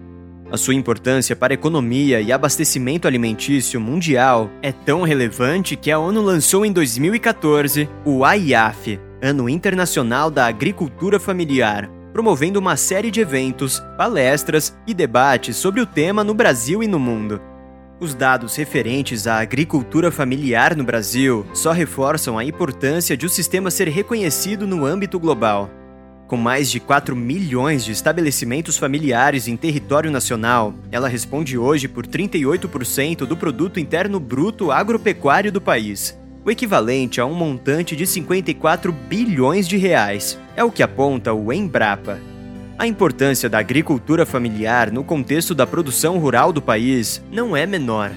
A 0.53 0.59
sua 0.59 0.75
importância 0.75 1.35
para 1.35 1.55
a 1.55 1.57
economia 1.57 2.21
e 2.21 2.31
abastecimento 2.31 3.09
alimentício 3.09 3.81
mundial 3.81 4.51
é 4.61 4.71
tão 4.71 5.01
relevante 5.01 5.77
que 5.77 5.91
a 5.91 5.99
ONU 5.99 6.21
lançou 6.21 6.67
em 6.67 6.71
2014 6.71 7.89
o 8.05 8.23
AIAF, 8.23 9.01
Ano 9.23 9.49
Internacional 9.49 10.31
da 10.31 10.47
Agricultura 10.47 11.19
Familiar, 11.19 11.89
promovendo 12.13 12.59
uma 12.59 12.77
série 12.77 13.11
de 13.11 13.23
eventos, 13.23 13.83
palestras 13.97 14.77
e 14.87 14.93
debates 14.93 15.57
sobre 15.57 15.81
o 15.81 15.87
tema 15.87 16.23
no 16.23 16.35
Brasil 16.35 16.83
e 16.83 16.87
no 16.87 16.99
mundo. 16.99 17.41
Os 17.99 18.15
dados 18.15 18.55
referentes 18.55 19.27
à 19.27 19.39
agricultura 19.39 20.11
familiar 20.11 20.77
no 20.77 20.85
Brasil 20.85 21.47
só 21.55 21.73
reforçam 21.73 22.37
a 22.37 22.45
importância 22.45 23.17
de 23.17 23.25
o 23.25 23.31
sistema 23.31 23.71
ser 23.71 23.89
reconhecido 23.89 24.67
no 24.67 24.85
âmbito 24.85 25.19
global. 25.19 25.71
Com 26.33 26.39
mais 26.39 26.71
de 26.71 26.81
4 26.81 27.15
milhões 27.15 27.85
de 27.85 27.93
estabelecimentos 27.93 28.79
familiares 28.79 29.49
em 29.49 29.55
território 29.55 30.11
nacional, 30.11 30.75
ela 30.91 31.07
responde 31.07 31.59
hoje 31.59 31.87
por 31.87 32.07
38% 32.07 33.27
do 33.27 33.37
produto 33.37 33.79
interno 33.79 34.19
bruto 34.19 34.73
agropecuário 34.73 35.53
do 35.53 35.61
país, 35.61 36.19
o 36.43 36.51
equivalente 36.51 37.21
a 37.21 37.27
um 37.27 37.35
montante 37.35 37.95
de 37.95 38.07
54 38.07 38.91
bilhões 38.91 39.69
de 39.69 39.77
reais. 39.77 40.39
É 40.57 40.65
o 40.65 40.73
que 40.73 40.83
aponta 40.83 41.35
o 41.35 41.53
Embrapa. 41.53 42.19
A 42.79 42.87
importância 42.87 43.47
da 43.47 43.59
agricultura 43.59 44.25
familiar 44.25 44.91
no 44.91 45.05
contexto 45.05 45.55
da 45.55 45.67
produção 45.67 46.17
rural 46.17 46.51
do 46.51 46.63
país 46.63 47.23
não 47.31 47.55
é 47.55 47.67
menor. 47.67 48.11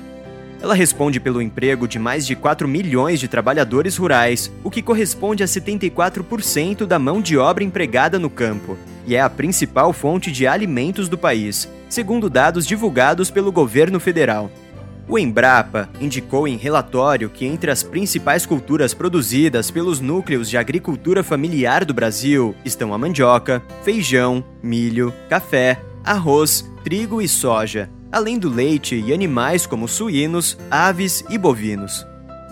Ela 0.61 0.73
responde 0.73 1.19
pelo 1.19 1.41
emprego 1.41 1.87
de 1.87 1.99
mais 1.99 2.25
de 2.25 2.35
4 2.35 2.67
milhões 2.67 3.19
de 3.19 3.27
trabalhadores 3.27 3.97
rurais, 3.97 4.51
o 4.63 4.71
que 4.71 4.81
corresponde 4.81 5.43
a 5.43 5.45
74% 5.45 6.85
da 6.85 6.97
mão 6.97 7.21
de 7.21 7.37
obra 7.37 7.63
empregada 7.63 8.17
no 8.17 8.29
campo, 8.29 8.77
e 9.05 9.15
é 9.15 9.21
a 9.21 9.29
principal 9.29 9.93
fonte 9.93 10.31
de 10.31 10.47
alimentos 10.47 11.07
do 11.07 11.17
país, 11.17 11.69
segundo 11.89 12.29
dados 12.29 12.65
divulgados 12.65 13.29
pelo 13.29 13.51
governo 13.51 13.99
federal. 13.99 14.49
O 15.07 15.19
Embrapa 15.19 15.87
indicou 16.01 16.47
em 16.47 16.57
relatório 16.57 17.29
que 17.29 17.45
entre 17.45 17.69
as 17.69 17.83
principais 17.83 18.43
culturas 18.43 18.91
produzidas 18.91 19.69
pelos 19.69 19.99
núcleos 19.99 20.49
de 20.49 20.57
agricultura 20.57 21.23
familiar 21.23 21.85
do 21.85 21.93
Brasil 21.93 22.55
estão 22.65 22.91
a 22.91 22.97
mandioca, 22.97 23.61
feijão, 23.83 24.43
milho, 24.63 25.13
café, 25.29 25.79
arroz, 26.03 26.67
trigo 26.83 27.21
e 27.21 27.27
soja, 27.27 27.87
além 28.15 28.39
do 28.39 28.47
leite 28.47 28.95
e 28.95 29.13
animais 29.13 29.65
como 29.65 29.89
suínos, 29.89 30.57
aves 30.71 31.21
e 31.29 31.37
bovinos. 31.37 32.07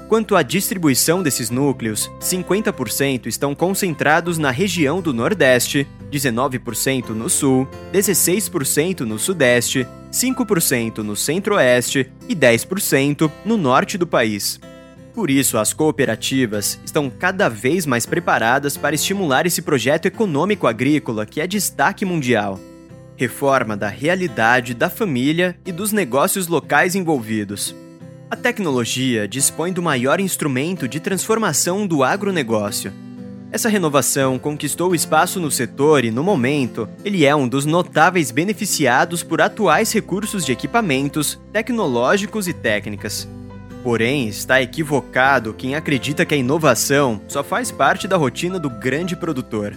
Quanto 0.10 0.36
à 0.36 0.44
distribuição 0.44 1.24
desses 1.24 1.50
núcleos, 1.50 2.12
50% 2.20 3.28
estão 3.28 3.56
concentrados 3.56 4.38
na 4.38 4.52
região 4.52 5.02
do 5.02 5.14
Nordeste, 5.14 5.88
19% 6.12 7.12
no 7.12 7.30
Sul, 7.30 7.66
16% 7.94 9.00
no 9.06 9.18
Sudeste, 9.18 9.88
5% 10.12 10.98
no 10.98 11.16
Centro-Oeste 11.16 12.12
e 12.28 12.36
10% 12.36 13.32
no 13.46 13.56
Norte 13.56 13.98
do 13.98 14.06
país. 14.06 14.60
Por 15.14 15.30
isso, 15.30 15.58
as 15.58 15.72
cooperativas 15.72 16.78
estão 16.84 17.10
cada 17.10 17.48
vez 17.48 17.86
mais 17.86 18.06
preparadas 18.06 18.76
para 18.76 18.96
estimular 18.96 19.46
esse 19.46 19.62
projeto 19.62 20.08
econômico 20.08 20.68
agrícola 20.68 21.26
que 21.26 21.40
é 21.40 21.48
destaque 21.48 22.04
mundial. 22.04 22.60
Reforma 23.16 23.78
da 23.78 23.90
realidade 23.90 24.74
da 24.74 24.90
família 24.90 25.56
e 25.66 25.72
dos 25.72 25.92
negócios 25.92 26.48
locais 26.48 26.96
envolvidos. 26.96 27.76
A 28.30 28.36
tecnologia 28.36 29.28
dispõe 29.28 29.72
do 29.72 29.84
maior 29.84 30.20
instrumento 30.20 30.88
de 30.88 31.00
transformação 31.00 31.86
do 31.86 32.04
agronegócio. 32.04 32.92
Essa 33.52 33.70
renovação 33.70 34.40
conquistou 34.40 34.96
espaço 34.96 35.40
no 35.40 35.52
setor 35.52 36.04
e, 36.04 36.10
no 36.10 36.24
momento, 36.24 36.90
ele 37.06 37.24
é 37.24 37.36
um 37.36 37.48
dos 37.48 37.66
notáveis 37.66 38.32
beneficiados 38.32 39.22
por 39.22 39.40
atuais 39.42 39.92
recursos 39.94 40.44
de 40.44 40.52
equipamentos, 40.52 41.40
tecnológicos 41.52 42.48
e 42.48 42.54
técnicas. 42.54 43.30
Porém, 43.84 44.28
está 44.28 44.60
equivocado 44.60 45.54
quem 45.54 45.76
acredita 45.76 46.26
que 46.26 46.34
a 46.34 46.38
inovação 46.38 47.22
só 47.28 47.44
faz 47.44 47.70
parte 47.70 48.08
da 48.08 48.18
rotina 48.18 48.58
do 48.58 48.72
grande 48.72 49.16
produtor. 49.16 49.76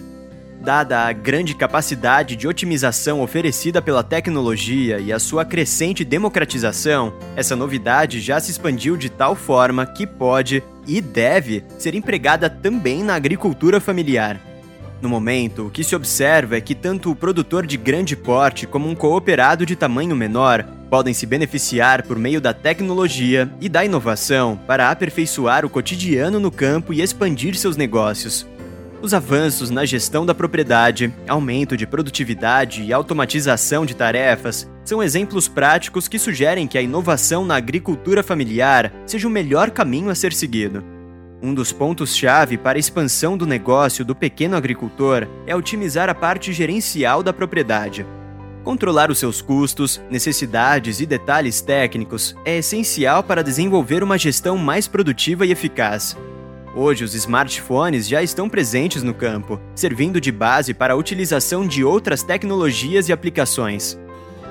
Dada 0.59 1.05
a 1.05 1.13
grande 1.13 1.53
capacidade 1.53 2.35
de 2.35 2.47
otimização 2.47 3.21
oferecida 3.21 3.81
pela 3.81 4.03
tecnologia 4.03 4.99
e 4.99 5.13
a 5.13 5.19
sua 5.19 5.45
crescente 5.45 6.03
democratização, 6.03 7.13
essa 7.35 7.55
novidade 7.55 8.19
já 8.19 8.39
se 8.39 8.51
expandiu 8.51 8.97
de 8.97 9.09
tal 9.09 9.35
forma 9.35 9.85
que 9.85 10.05
pode 10.05 10.63
e 10.85 10.99
deve 10.99 11.63
ser 11.77 11.93
empregada 11.93 12.49
também 12.49 13.03
na 13.03 13.15
agricultura 13.15 13.79
familiar. 13.79 14.39
No 14.99 15.07
momento, 15.07 15.67
o 15.67 15.69
que 15.69 15.83
se 15.83 15.95
observa 15.95 16.57
é 16.57 16.61
que 16.61 16.73
tanto 16.73 17.11
o 17.11 17.15
produtor 17.15 17.67
de 17.67 17.77
grande 17.77 18.15
porte 18.15 18.65
como 18.65 18.89
um 18.89 18.95
cooperado 18.95 19.63
de 19.63 19.75
tamanho 19.75 20.15
menor 20.15 20.65
podem 20.89 21.13
se 21.13 21.27
beneficiar 21.27 22.01
por 22.03 22.17
meio 22.17 22.41
da 22.41 22.51
tecnologia 22.51 23.49
e 23.61 23.69
da 23.69 23.85
inovação 23.85 24.59
para 24.65 24.89
aperfeiçoar 24.89 25.63
o 25.65 25.69
cotidiano 25.69 26.39
no 26.39 26.49
campo 26.49 26.93
e 26.93 27.01
expandir 27.01 27.55
seus 27.55 27.77
negócios. 27.77 28.47
Os 28.99 29.13
avanços 29.13 29.69
na 29.69 29.85
gestão 29.85 30.25
da 30.25 30.33
propriedade, 30.33 31.13
aumento 31.27 31.77
de 31.77 31.85
produtividade 31.85 32.81
e 32.81 32.91
automatização 32.91 33.85
de 33.85 33.95
tarefas 33.95 34.67
são 34.83 35.03
exemplos 35.03 35.47
práticos 35.47 36.07
que 36.07 36.17
sugerem 36.17 36.67
que 36.67 36.79
a 36.79 36.81
inovação 36.81 37.45
na 37.45 37.55
agricultura 37.55 38.23
familiar 38.23 38.91
seja 39.05 39.27
o 39.27 39.31
melhor 39.31 39.69
caminho 39.69 40.09
a 40.09 40.15
ser 40.15 40.33
seguido. 40.33 40.83
Um 41.43 41.53
dos 41.53 41.71
pontos-chave 41.71 42.57
para 42.57 42.79
a 42.79 42.79
expansão 42.79 43.37
do 43.37 43.45
negócio 43.45 44.03
do 44.03 44.15
pequeno 44.15 44.57
agricultor 44.57 45.27
é 45.45 45.55
otimizar 45.55 46.09
a 46.09 46.15
parte 46.15 46.51
gerencial 46.51 47.21
da 47.21 47.31
propriedade. 47.31 48.03
Controlar 48.63 49.11
os 49.11 49.19
seus 49.19 49.43
custos, 49.43 50.01
necessidades 50.09 50.99
e 50.99 51.05
detalhes 51.05 51.61
técnicos 51.61 52.35
é 52.43 52.57
essencial 52.57 53.21
para 53.21 53.43
desenvolver 53.43 54.01
uma 54.01 54.17
gestão 54.17 54.57
mais 54.57 54.87
produtiva 54.87 55.45
e 55.45 55.51
eficaz. 55.51 56.17
Hoje, 56.79 57.03
os 57.03 57.15
smartphones 57.15 58.07
já 58.07 58.21
estão 58.21 58.47
presentes 58.47 59.01
no 59.01 59.11
campo, 59.11 59.59
servindo 59.73 60.21
de 60.21 60.31
base 60.31 60.75
para 60.75 60.93
a 60.93 60.95
utilização 60.95 61.65
de 61.65 61.83
outras 61.83 62.21
tecnologias 62.21 63.09
e 63.09 63.11
aplicações. 63.11 63.97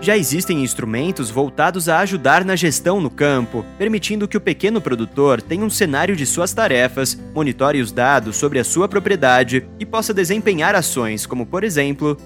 Já 0.01 0.17
existem 0.17 0.61
instrumentos 0.61 1.31
voltados 1.31 1.89
a 1.89 2.01
ajudar 2.01 2.45
na 2.45 2.57
gestão 2.57 3.01
no 3.01 3.11
campo, 3.11 3.65
permitindo 3.79 4.27
que 4.27 4.37
o 4.37 4.41
pequeno 4.41 4.81
produtor 4.81 5.41
tenha 5.41 5.65
um 5.65 5.71
cenário 5.71 6.17
de 6.17 6.27
suas 6.27 6.53
tarefas, 6.53 7.17
monitore 7.33 7.81
os 7.81 7.93
dados 7.93 8.37
sobre 8.37 8.59
a 8.59 8.65
sua 8.65 8.89
propriedade 8.89 9.65
e 9.79 9.87
possa 9.87 10.13
desempenhar 10.13 10.75
ações 10.75 11.27
como, 11.27 11.47
por 11.47 11.63
exemplo, 11.63 12.17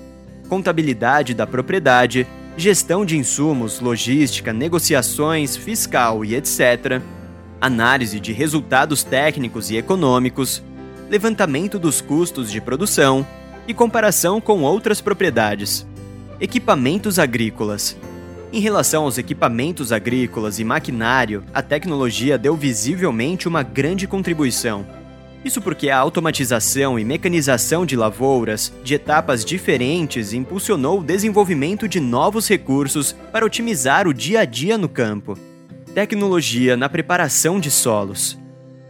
contabilidade 0.48 1.34
da 1.34 1.46
propriedade, 1.46 2.26
gestão 2.56 3.04
de 3.04 3.18
insumos, 3.18 3.80
logística, 3.80 4.50
negociações, 4.50 5.58
fiscal 5.58 6.24
e 6.24 6.34
etc 6.34 7.02
análise 7.60 8.18
de 8.18 8.32
resultados 8.32 9.04
técnicos 9.04 9.70
e 9.70 9.76
econômicos, 9.76 10.62
levantamento 11.10 11.78
dos 11.78 12.00
custos 12.00 12.50
de 12.50 12.60
produção 12.60 13.26
e 13.68 13.74
comparação 13.74 14.40
com 14.40 14.62
outras 14.62 15.00
propriedades. 15.00 15.86
Equipamentos 16.40 17.18
agrícolas. 17.18 17.96
Em 18.52 18.60
relação 18.60 19.04
aos 19.04 19.18
equipamentos 19.18 19.92
agrícolas 19.92 20.58
e 20.58 20.64
maquinário, 20.64 21.44
a 21.52 21.62
tecnologia 21.62 22.38
deu 22.38 22.56
visivelmente 22.56 23.46
uma 23.46 23.62
grande 23.62 24.08
contribuição. 24.08 24.84
Isso 25.44 25.60
porque 25.60 25.88
a 25.88 25.98
automatização 25.98 26.98
e 26.98 27.04
mecanização 27.04 27.86
de 27.86 27.96
lavouras, 27.96 28.72
de 28.82 28.94
etapas 28.94 29.44
diferentes, 29.44 30.32
impulsionou 30.32 31.00
o 31.00 31.04
desenvolvimento 31.04 31.88
de 31.88 32.00
novos 32.00 32.48
recursos 32.48 33.12
para 33.32 33.46
otimizar 33.46 34.06
o 34.06 34.12
dia 34.12 34.40
a 34.40 34.44
dia 34.44 34.76
no 34.76 34.88
campo. 34.88 35.38
Tecnologia 35.94 36.76
na 36.76 36.88
preparação 36.88 37.58
de 37.58 37.68
solos. 37.68 38.38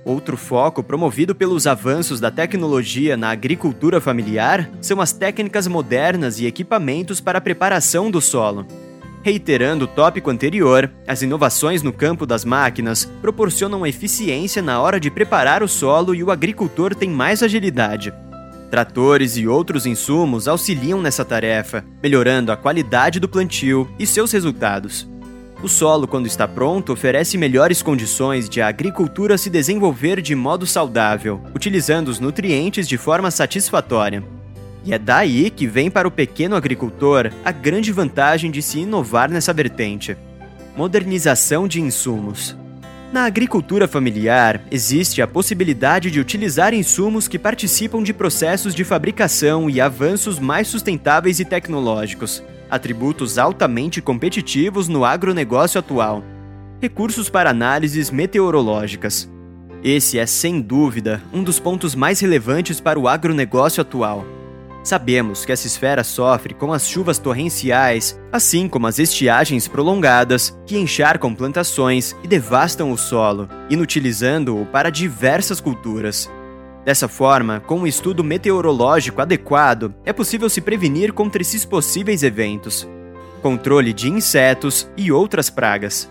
Outro 0.04 0.36
foco 0.36 0.82
promovido 0.82 1.34
pelos 1.34 1.66
avanços 1.66 2.20
da 2.20 2.30
tecnologia 2.30 3.16
na 3.16 3.30
agricultura 3.30 4.02
familiar 4.02 4.70
são 4.82 5.00
as 5.00 5.10
técnicas 5.10 5.66
modernas 5.66 6.38
e 6.38 6.44
equipamentos 6.44 7.18
para 7.18 7.38
a 7.38 7.40
preparação 7.40 8.10
do 8.10 8.20
solo. 8.20 8.66
Reiterando 9.22 9.86
o 9.86 9.88
tópico 9.88 10.28
anterior, 10.28 10.90
as 11.06 11.22
inovações 11.22 11.82
no 11.82 11.90
campo 11.90 12.26
das 12.26 12.44
máquinas 12.44 13.06
proporcionam 13.22 13.86
eficiência 13.86 14.60
na 14.60 14.78
hora 14.78 15.00
de 15.00 15.10
preparar 15.10 15.62
o 15.62 15.68
solo 15.68 16.14
e 16.14 16.22
o 16.22 16.30
agricultor 16.30 16.94
tem 16.94 17.08
mais 17.08 17.42
agilidade. 17.42 18.12
Tratores 18.70 19.38
e 19.38 19.48
outros 19.48 19.86
insumos 19.86 20.46
auxiliam 20.46 21.00
nessa 21.00 21.24
tarefa, 21.24 21.82
melhorando 22.02 22.52
a 22.52 22.58
qualidade 22.58 23.18
do 23.18 23.28
plantio 23.28 23.88
e 23.98 24.06
seus 24.06 24.32
resultados. 24.32 25.09
O 25.62 25.68
solo, 25.68 26.08
quando 26.08 26.26
está 26.26 26.48
pronto, 26.48 26.90
oferece 26.90 27.36
melhores 27.36 27.82
condições 27.82 28.48
de 28.48 28.62
a 28.62 28.68
agricultura 28.68 29.36
se 29.36 29.50
desenvolver 29.50 30.22
de 30.22 30.34
modo 30.34 30.66
saudável, 30.66 31.42
utilizando 31.54 32.08
os 32.08 32.18
nutrientes 32.18 32.88
de 32.88 32.96
forma 32.96 33.30
satisfatória. 33.30 34.24
E 34.86 34.94
é 34.94 34.98
daí 34.98 35.50
que 35.50 35.66
vem 35.66 35.90
para 35.90 36.08
o 36.08 36.10
pequeno 36.10 36.56
agricultor 36.56 37.30
a 37.44 37.52
grande 37.52 37.92
vantagem 37.92 38.50
de 38.50 38.62
se 38.62 38.78
inovar 38.78 39.30
nessa 39.30 39.52
vertente. 39.52 40.16
Modernização 40.74 41.68
de 41.68 41.78
insumos. 41.78 42.56
Na 43.12 43.24
agricultura 43.24 43.86
familiar, 43.86 44.62
existe 44.70 45.20
a 45.20 45.26
possibilidade 45.26 46.10
de 46.10 46.20
utilizar 46.20 46.72
insumos 46.72 47.28
que 47.28 47.38
participam 47.38 48.02
de 48.02 48.14
processos 48.14 48.74
de 48.74 48.82
fabricação 48.82 49.68
e 49.68 49.78
avanços 49.78 50.38
mais 50.38 50.68
sustentáveis 50.68 51.38
e 51.38 51.44
tecnológicos, 51.44 52.42
atributos 52.70 53.38
altamente 53.38 54.00
competitivos 54.00 54.88
no 54.88 55.04
agronegócio 55.04 55.78
atual. 55.78 56.22
Recursos 56.80 57.28
para 57.28 57.50
análises 57.50 58.10
meteorológicas. 58.10 59.28
Esse 59.82 60.18
é, 60.18 60.26
sem 60.26 60.60
dúvida, 60.60 61.22
um 61.32 61.42
dos 61.42 61.58
pontos 61.58 61.94
mais 61.94 62.20
relevantes 62.20 62.80
para 62.80 62.98
o 62.98 63.08
agronegócio 63.08 63.80
atual. 63.80 64.24
Sabemos 64.82 65.44
que 65.44 65.52
essa 65.52 65.66
esfera 65.66 66.02
sofre 66.02 66.54
com 66.54 66.72
as 66.72 66.88
chuvas 66.88 67.18
torrenciais, 67.18 68.18
assim 68.32 68.66
como 68.66 68.86
as 68.86 68.98
estiagens 68.98 69.68
prolongadas, 69.68 70.56
que 70.66 70.78
encharcam 70.78 71.34
plantações 71.34 72.16
e 72.22 72.28
devastam 72.28 72.90
o 72.90 72.96
solo, 72.96 73.48
inutilizando-o 73.68 74.64
para 74.64 74.88
diversas 74.88 75.60
culturas. 75.60 76.30
Dessa 76.84 77.08
forma, 77.08 77.60
com 77.60 77.80
um 77.80 77.86
estudo 77.86 78.24
meteorológico 78.24 79.20
adequado, 79.20 79.94
é 80.04 80.12
possível 80.12 80.48
se 80.48 80.60
prevenir 80.60 81.12
contra 81.12 81.42
esses 81.42 81.64
possíveis 81.64 82.22
eventos. 82.22 82.88
Controle 83.42 83.92
de 83.92 84.08
insetos 84.08 84.88
e 84.96 85.12
outras 85.12 85.50
pragas. 85.50 86.08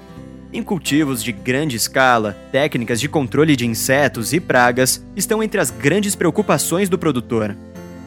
Em 0.51 0.63
cultivos 0.63 1.23
de 1.23 1.31
grande 1.31 1.75
escala, 1.75 2.35
técnicas 2.51 2.99
de 2.99 3.07
controle 3.07 3.55
de 3.55 3.67
insetos 3.67 4.33
e 4.33 4.39
pragas 4.39 5.03
estão 5.15 5.43
entre 5.43 5.59
as 5.59 5.69
grandes 5.69 6.15
preocupações 6.15 6.89
do 6.89 6.97
produtor. 6.97 7.55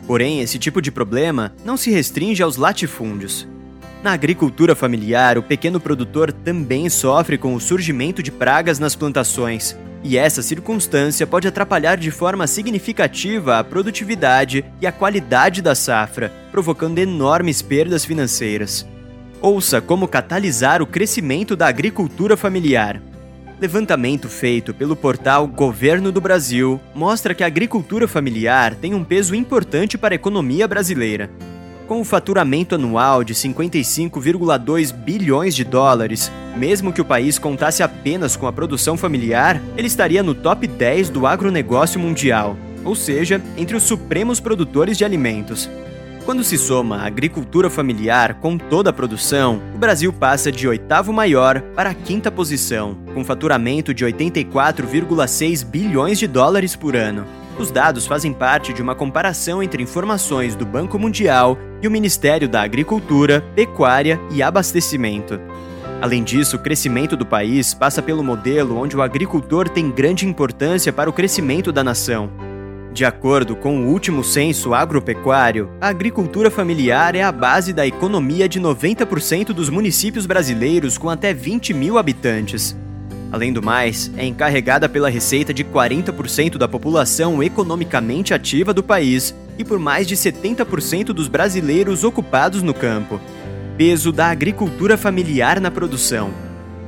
Porém, 0.06 0.40
esse 0.40 0.58
tipo 0.58 0.82
de 0.82 0.90
problema 0.90 1.52
não 1.64 1.76
se 1.76 1.90
restringe 1.90 2.42
aos 2.42 2.56
latifúndios. 2.56 3.46
Na 4.02 4.12
agricultura 4.12 4.74
familiar, 4.74 5.38
o 5.38 5.42
pequeno 5.42 5.78
produtor 5.78 6.32
também 6.32 6.88
sofre 6.88 7.38
com 7.38 7.54
o 7.54 7.60
surgimento 7.60 8.20
de 8.20 8.32
pragas 8.32 8.80
nas 8.80 8.96
plantações, 8.96 9.76
e 10.04 10.18
essa 10.18 10.42
circunstância 10.42 11.26
pode 11.26 11.46
atrapalhar 11.46 11.96
de 11.96 12.10
forma 12.10 12.46
significativa 12.46 13.58
a 13.58 13.64
produtividade 13.64 14.64
e 14.80 14.86
a 14.86 14.92
qualidade 14.92 15.62
da 15.62 15.74
safra, 15.74 16.32
provocando 16.50 16.98
enormes 16.98 17.62
perdas 17.62 18.04
financeiras. 18.04 18.86
Ouça 19.40 19.80
como 19.80 20.08
catalisar 20.08 20.82
o 20.82 20.86
crescimento 20.86 21.56
da 21.56 21.66
agricultura 21.66 22.36
familiar. 22.36 23.00
Levantamento 23.60 24.28
feito 24.28 24.74
pelo 24.74 24.96
portal 24.96 25.46
Governo 25.46 26.10
do 26.10 26.20
Brasil 26.20 26.80
mostra 26.94 27.32
que 27.32 27.44
a 27.44 27.46
agricultura 27.46 28.08
familiar 28.08 28.74
tem 28.74 28.92
um 28.92 29.04
peso 29.04 29.36
importante 29.36 29.96
para 29.96 30.14
a 30.14 30.16
economia 30.16 30.66
brasileira. 30.66 31.30
Com 31.92 32.00
o 32.00 32.04
faturamento 32.04 32.74
anual 32.74 33.22
de 33.22 33.34
55,2 33.34 34.94
bilhões 34.94 35.54
de 35.54 35.62
dólares, 35.62 36.32
mesmo 36.56 36.90
que 36.90 37.02
o 37.02 37.04
país 37.04 37.38
contasse 37.38 37.82
apenas 37.82 38.34
com 38.34 38.46
a 38.46 38.52
produção 38.52 38.96
familiar, 38.96 39.60
ele 39.76 39.88
estaria 39.88 40.22
no 40.22 40.34
top 40.34 40.66
10 40.66 41.10
do 41.10 41.26
agronegócio 41.26 42.00
mundial, 42.00 42.56
ou 42.82 42.96
seja, 42.96 43.42
entre 43.58 43.76
os 43.76 43.82
supremos 43.82 44.40
produtores 44.40 44.96
de 44.96 45.04
alimentos. 45.04 45.68
Quando 46.24 46.42
se 46.42 46.56
soma 46.56 46.96
a 46.96 47.06
agricultura 47.06 47.68
familiar 47.68 48.40
com 48.40 48.56
toda 48.56 48.88
a 48.88 48.92
produção, 48.94 49.60
o 49.74 49.78
Brasil 49.78 50.14
passa 50.14 50.50
de 50.50 50.66
oitavo 50.66 51.12
maior 51.12 51.60
para 51.74 51.90
a 51.90 51.94
quinta 51.94 52.30
posição, 52.30 52.96
com 53.12 53.22
faturamento 53.22 53.92
de 53.92 54.02
84,6 54.06 55.62
bilhões 55.62 56.18
de 56.18 56.26
dólares 56.26 56.74
por 56.74 56.96
ano. 56.96 57.41
Os 57.58 57.70
dados 57.70 58.06
fazem 58.06 58.32
parte 58.32 58.72
de 58.72 58.82
uma 58.82 58.94
comparação 58.94 59.62
entre 59.62 59.82
informações 59.82 60.54
do 60.54 60.64
Banco 60.64 60.98
Mundial 60.98 61.58
e 61.80 61.86
o 61.86 61.90
Ministério 61.90 62.48
da 62.48 62.62
Agricultura, 62.62 63.44
Pecuária 63.54 64.20
e 64.30 64.42
Abastecimento. 64.42 65.38
Além 66.00 66.24
disso, 66.24 66.56
o 66.56 66.58
crescimento 66.58 67.16
do 67.16 67.26
país 67.26 67.74
passa 67.74 68.02
pelo 68.02 68.24
modelo 68.24 68.76
onde 68.76 68.96
o 68.96 69.02
agricultor 69.02 69.68
tem 69.68 69.90
grande 69.90 70.26
importância 70.26 70.92
para 70.92 71.08
o 71.08 71.12
crescimento 71.12 71.70
da 71.70 71.84
nação, 71.84 72.30
de 72.92 73.06
acordo 73.06 73.56
com 73.56 73.80
o 73.80 73.88
último 73.88 74.22
censo 74.22 74.74
agropecuário, 74.74 75.70
a 75.80 75.88
agricultura 75.88 76.50
familiar 76.50 77.14
é 77.14 77.22
a 77.22 77.32
base 77.32 77.72
da 77.72 77.86
economia 77.86 78.46
de 78.46 78.60
90% 78.60 79.46
dos 79.46 79.70
municípios 79.70 80.26
brasileiros 80.26 80.98
com 80.98 81.08
até 81.08 81.32
20 81.32 81.72
mil 81.72 81.96
habitantes. 81.96 82.76
Além 83.32 83.50
do 83.50 83.62
mais, 83.62 84.10
é 84.14 84.26
encarregada 84.26 84.90
pela 84.90 85.08
receita 85.08 85.54
de 85.54 85.64
40% 85.64 86.58
da 86.58 86.68
população 86.68 87.42
economicamente 87.42 88.34
ativa 88.34 88.74
do 88.74 88.82
país 88.82 89.34
e 89.58 89.64
por 89.64 89.78
mais 89.78 90.06
de 90.06 90.14
70% 90.14 91.06
dos 91.06 91.28
brasileiros 91.28 92.04
ocupados 92.04 92.62
no 92.62 92.74
campo. 92.74 93.18
Peso 93.78 94.12
da 94.12 94.26
agricultura 94.26 94.98
familiar 94.98 95.60
na 95.60 95.70
produção. 95.70 96.30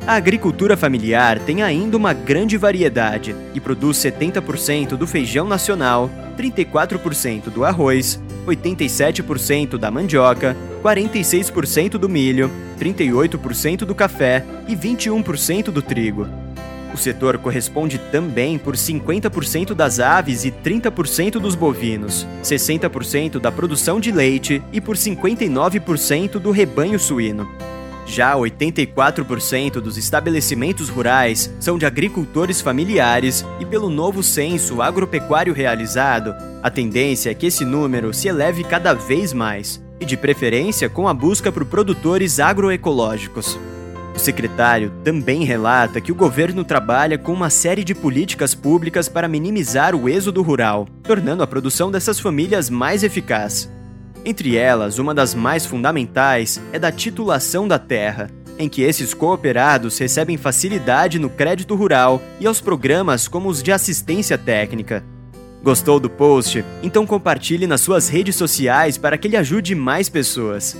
A 0.07 0.17
agricultura 0.17 0.77
familiar 0.77 1.39
tem 1.39 1.63
ainda 1.63 1.97
uma 1.97 2.13
grande 2.13 2.59
variedade 2.59 3.35
e 3.55 3.61
produz 3.61 3.97
70% 3.97 4.99
do 4.99 5.07
feijão 5.07 5.49
nacional, 5.49 6.11
34% 6.37 7.45
do 7.45 7.65
arroz, 7.65 8.21
87% 8.47 9.77
da 9.79 9.91
mandioca, 9.91 10.57
46% 10.83 11.91
do 11.93 12.09
milho, 12.09 12.51
38% 12.79 13.79
do 13.79 13.95
café 13.95 14.45
e 14.69 14.77
21% 14.77 15.71
do 15.71 15.81
trigo. 15.83 16.27
O 16.95 16.97
setor 16.97 17.39
corresponde 17.39 17.99
também 17.99 18.57
por 18.57 18.77
50% 18.77 19.75
das 19.75 19.99
aves 19.99 20.45
e 20.45 20.53
30% 20.53 21.41
dos 21.41 21.57
bovinos, 21.57 22.25
60% 22.43 23.41
da 23.41 23.51
produção 23.51 23.99
de 23.99 24.13
leite 24.13 24.63
e 24.73 24.81
por 24.81 24.95
59% 24.95 26.39
do 26.39 26.53
rebanho 26.53 26.99
suíno. 27.01 27.49
Já 28.07 28.35
84% 28.35 29.81
dos 29.81 29.97
estabelecimentos 29.97 30.89
rurais 30.89 31.53
são 31.59 31.79
de 31.79 31.87
agricultores 31.87 32.61
familiares 32.61 33.45
e, 33.59 33.65
pelo 33.65 33.89
novo 33.89 34.23
censo 34.23 34.83
agropecuário 34.83 35.55
realizado, 35.55 36.35
a 36.63 36.71
tendência 36.71 37.31
é 37.31 37.35
que 37.35 37.47
esse 37.47 37.65
número 37.65 38.13
se 38.13 38.29
eleve 38.29 38.63
cada 38.63 38.93
vez 38.93 39.33
mais, 39.33 39.83
e 40.01 40.05
de 40.05 40.17
preferência 40.17 40.89
com 40.89 41.09
a 41.09 41.15
busca 41.15 41.51
por 41.51 41.65
produtores 41.65 42.39
agroecológicos. 42.39 43.59
O 44.15 44.19
secretário 44.19 44.93
também 45.03 45.45
relata 45.45 46.01
que 46.01 46.13
o 46.13 46.15
governo 46.15 46.63
trabalha 46.63 47.19
com 47.19 47.33
uma 47.33 47.51
série 47.51 47.83
de 47.83 47.95
políticas 47.95 48.55
públicas 48.55 49.09
para 49.09 49.27
minimizar 49.27 49.95
o 49.95 50.09
êxodo 50.09 50.41
rural, 50.41 50.87
tornando 51.03 51.43
a 51.43 51.47
produção 51.47 51.91
dessas 51.91 52.21
famílias 52.21 52.71
mais 52.71 53.03
eficaz. 53.03 53.69
Entre 54.25 54.57
elas, 54.57 54.99
uma 54.99 55.15
das 55.15 55.35
mais 55.35 55.67
fundamentais 55.67 56.61
é 56.73 56.79
da 56.79 56.91
titulação 56.91 57.69
da 57.69 57.79
terra, 57.79 58.31
em 58.59 58.69
que 58.69 58.81
esses 58.83 59.13
cooperados 59.13 59.99
recebem 59.99 60.39
facilidade 60.39 61.19
no 61.19 61.29
crédito 61.29 61.75
rural 61.75 62.23
e 62.41 62.47
aos 62.47 62.61
programas 62.61 63.29
como 63.29 63.49
os 63.49 63.63
de 63.63 63.71
assistência 63.71 64.39
técnica. 64.39 65.05
Gostou 65.63 66.01
do 66.01 66.09
post? 66.09 66.65
Então 66.83 67.07
compartilhe 67.07 67.67
nas 67.67 67.81
suas 67.81 68.09
redes 68.09 68.37
sociais 68.37 68.97
para 68.97 69.19
que 69.19 69.29
ele 69.29 69.37
ajude 69.37 69.75
mais 69.75 70.09
pessoas. 70.09 70.77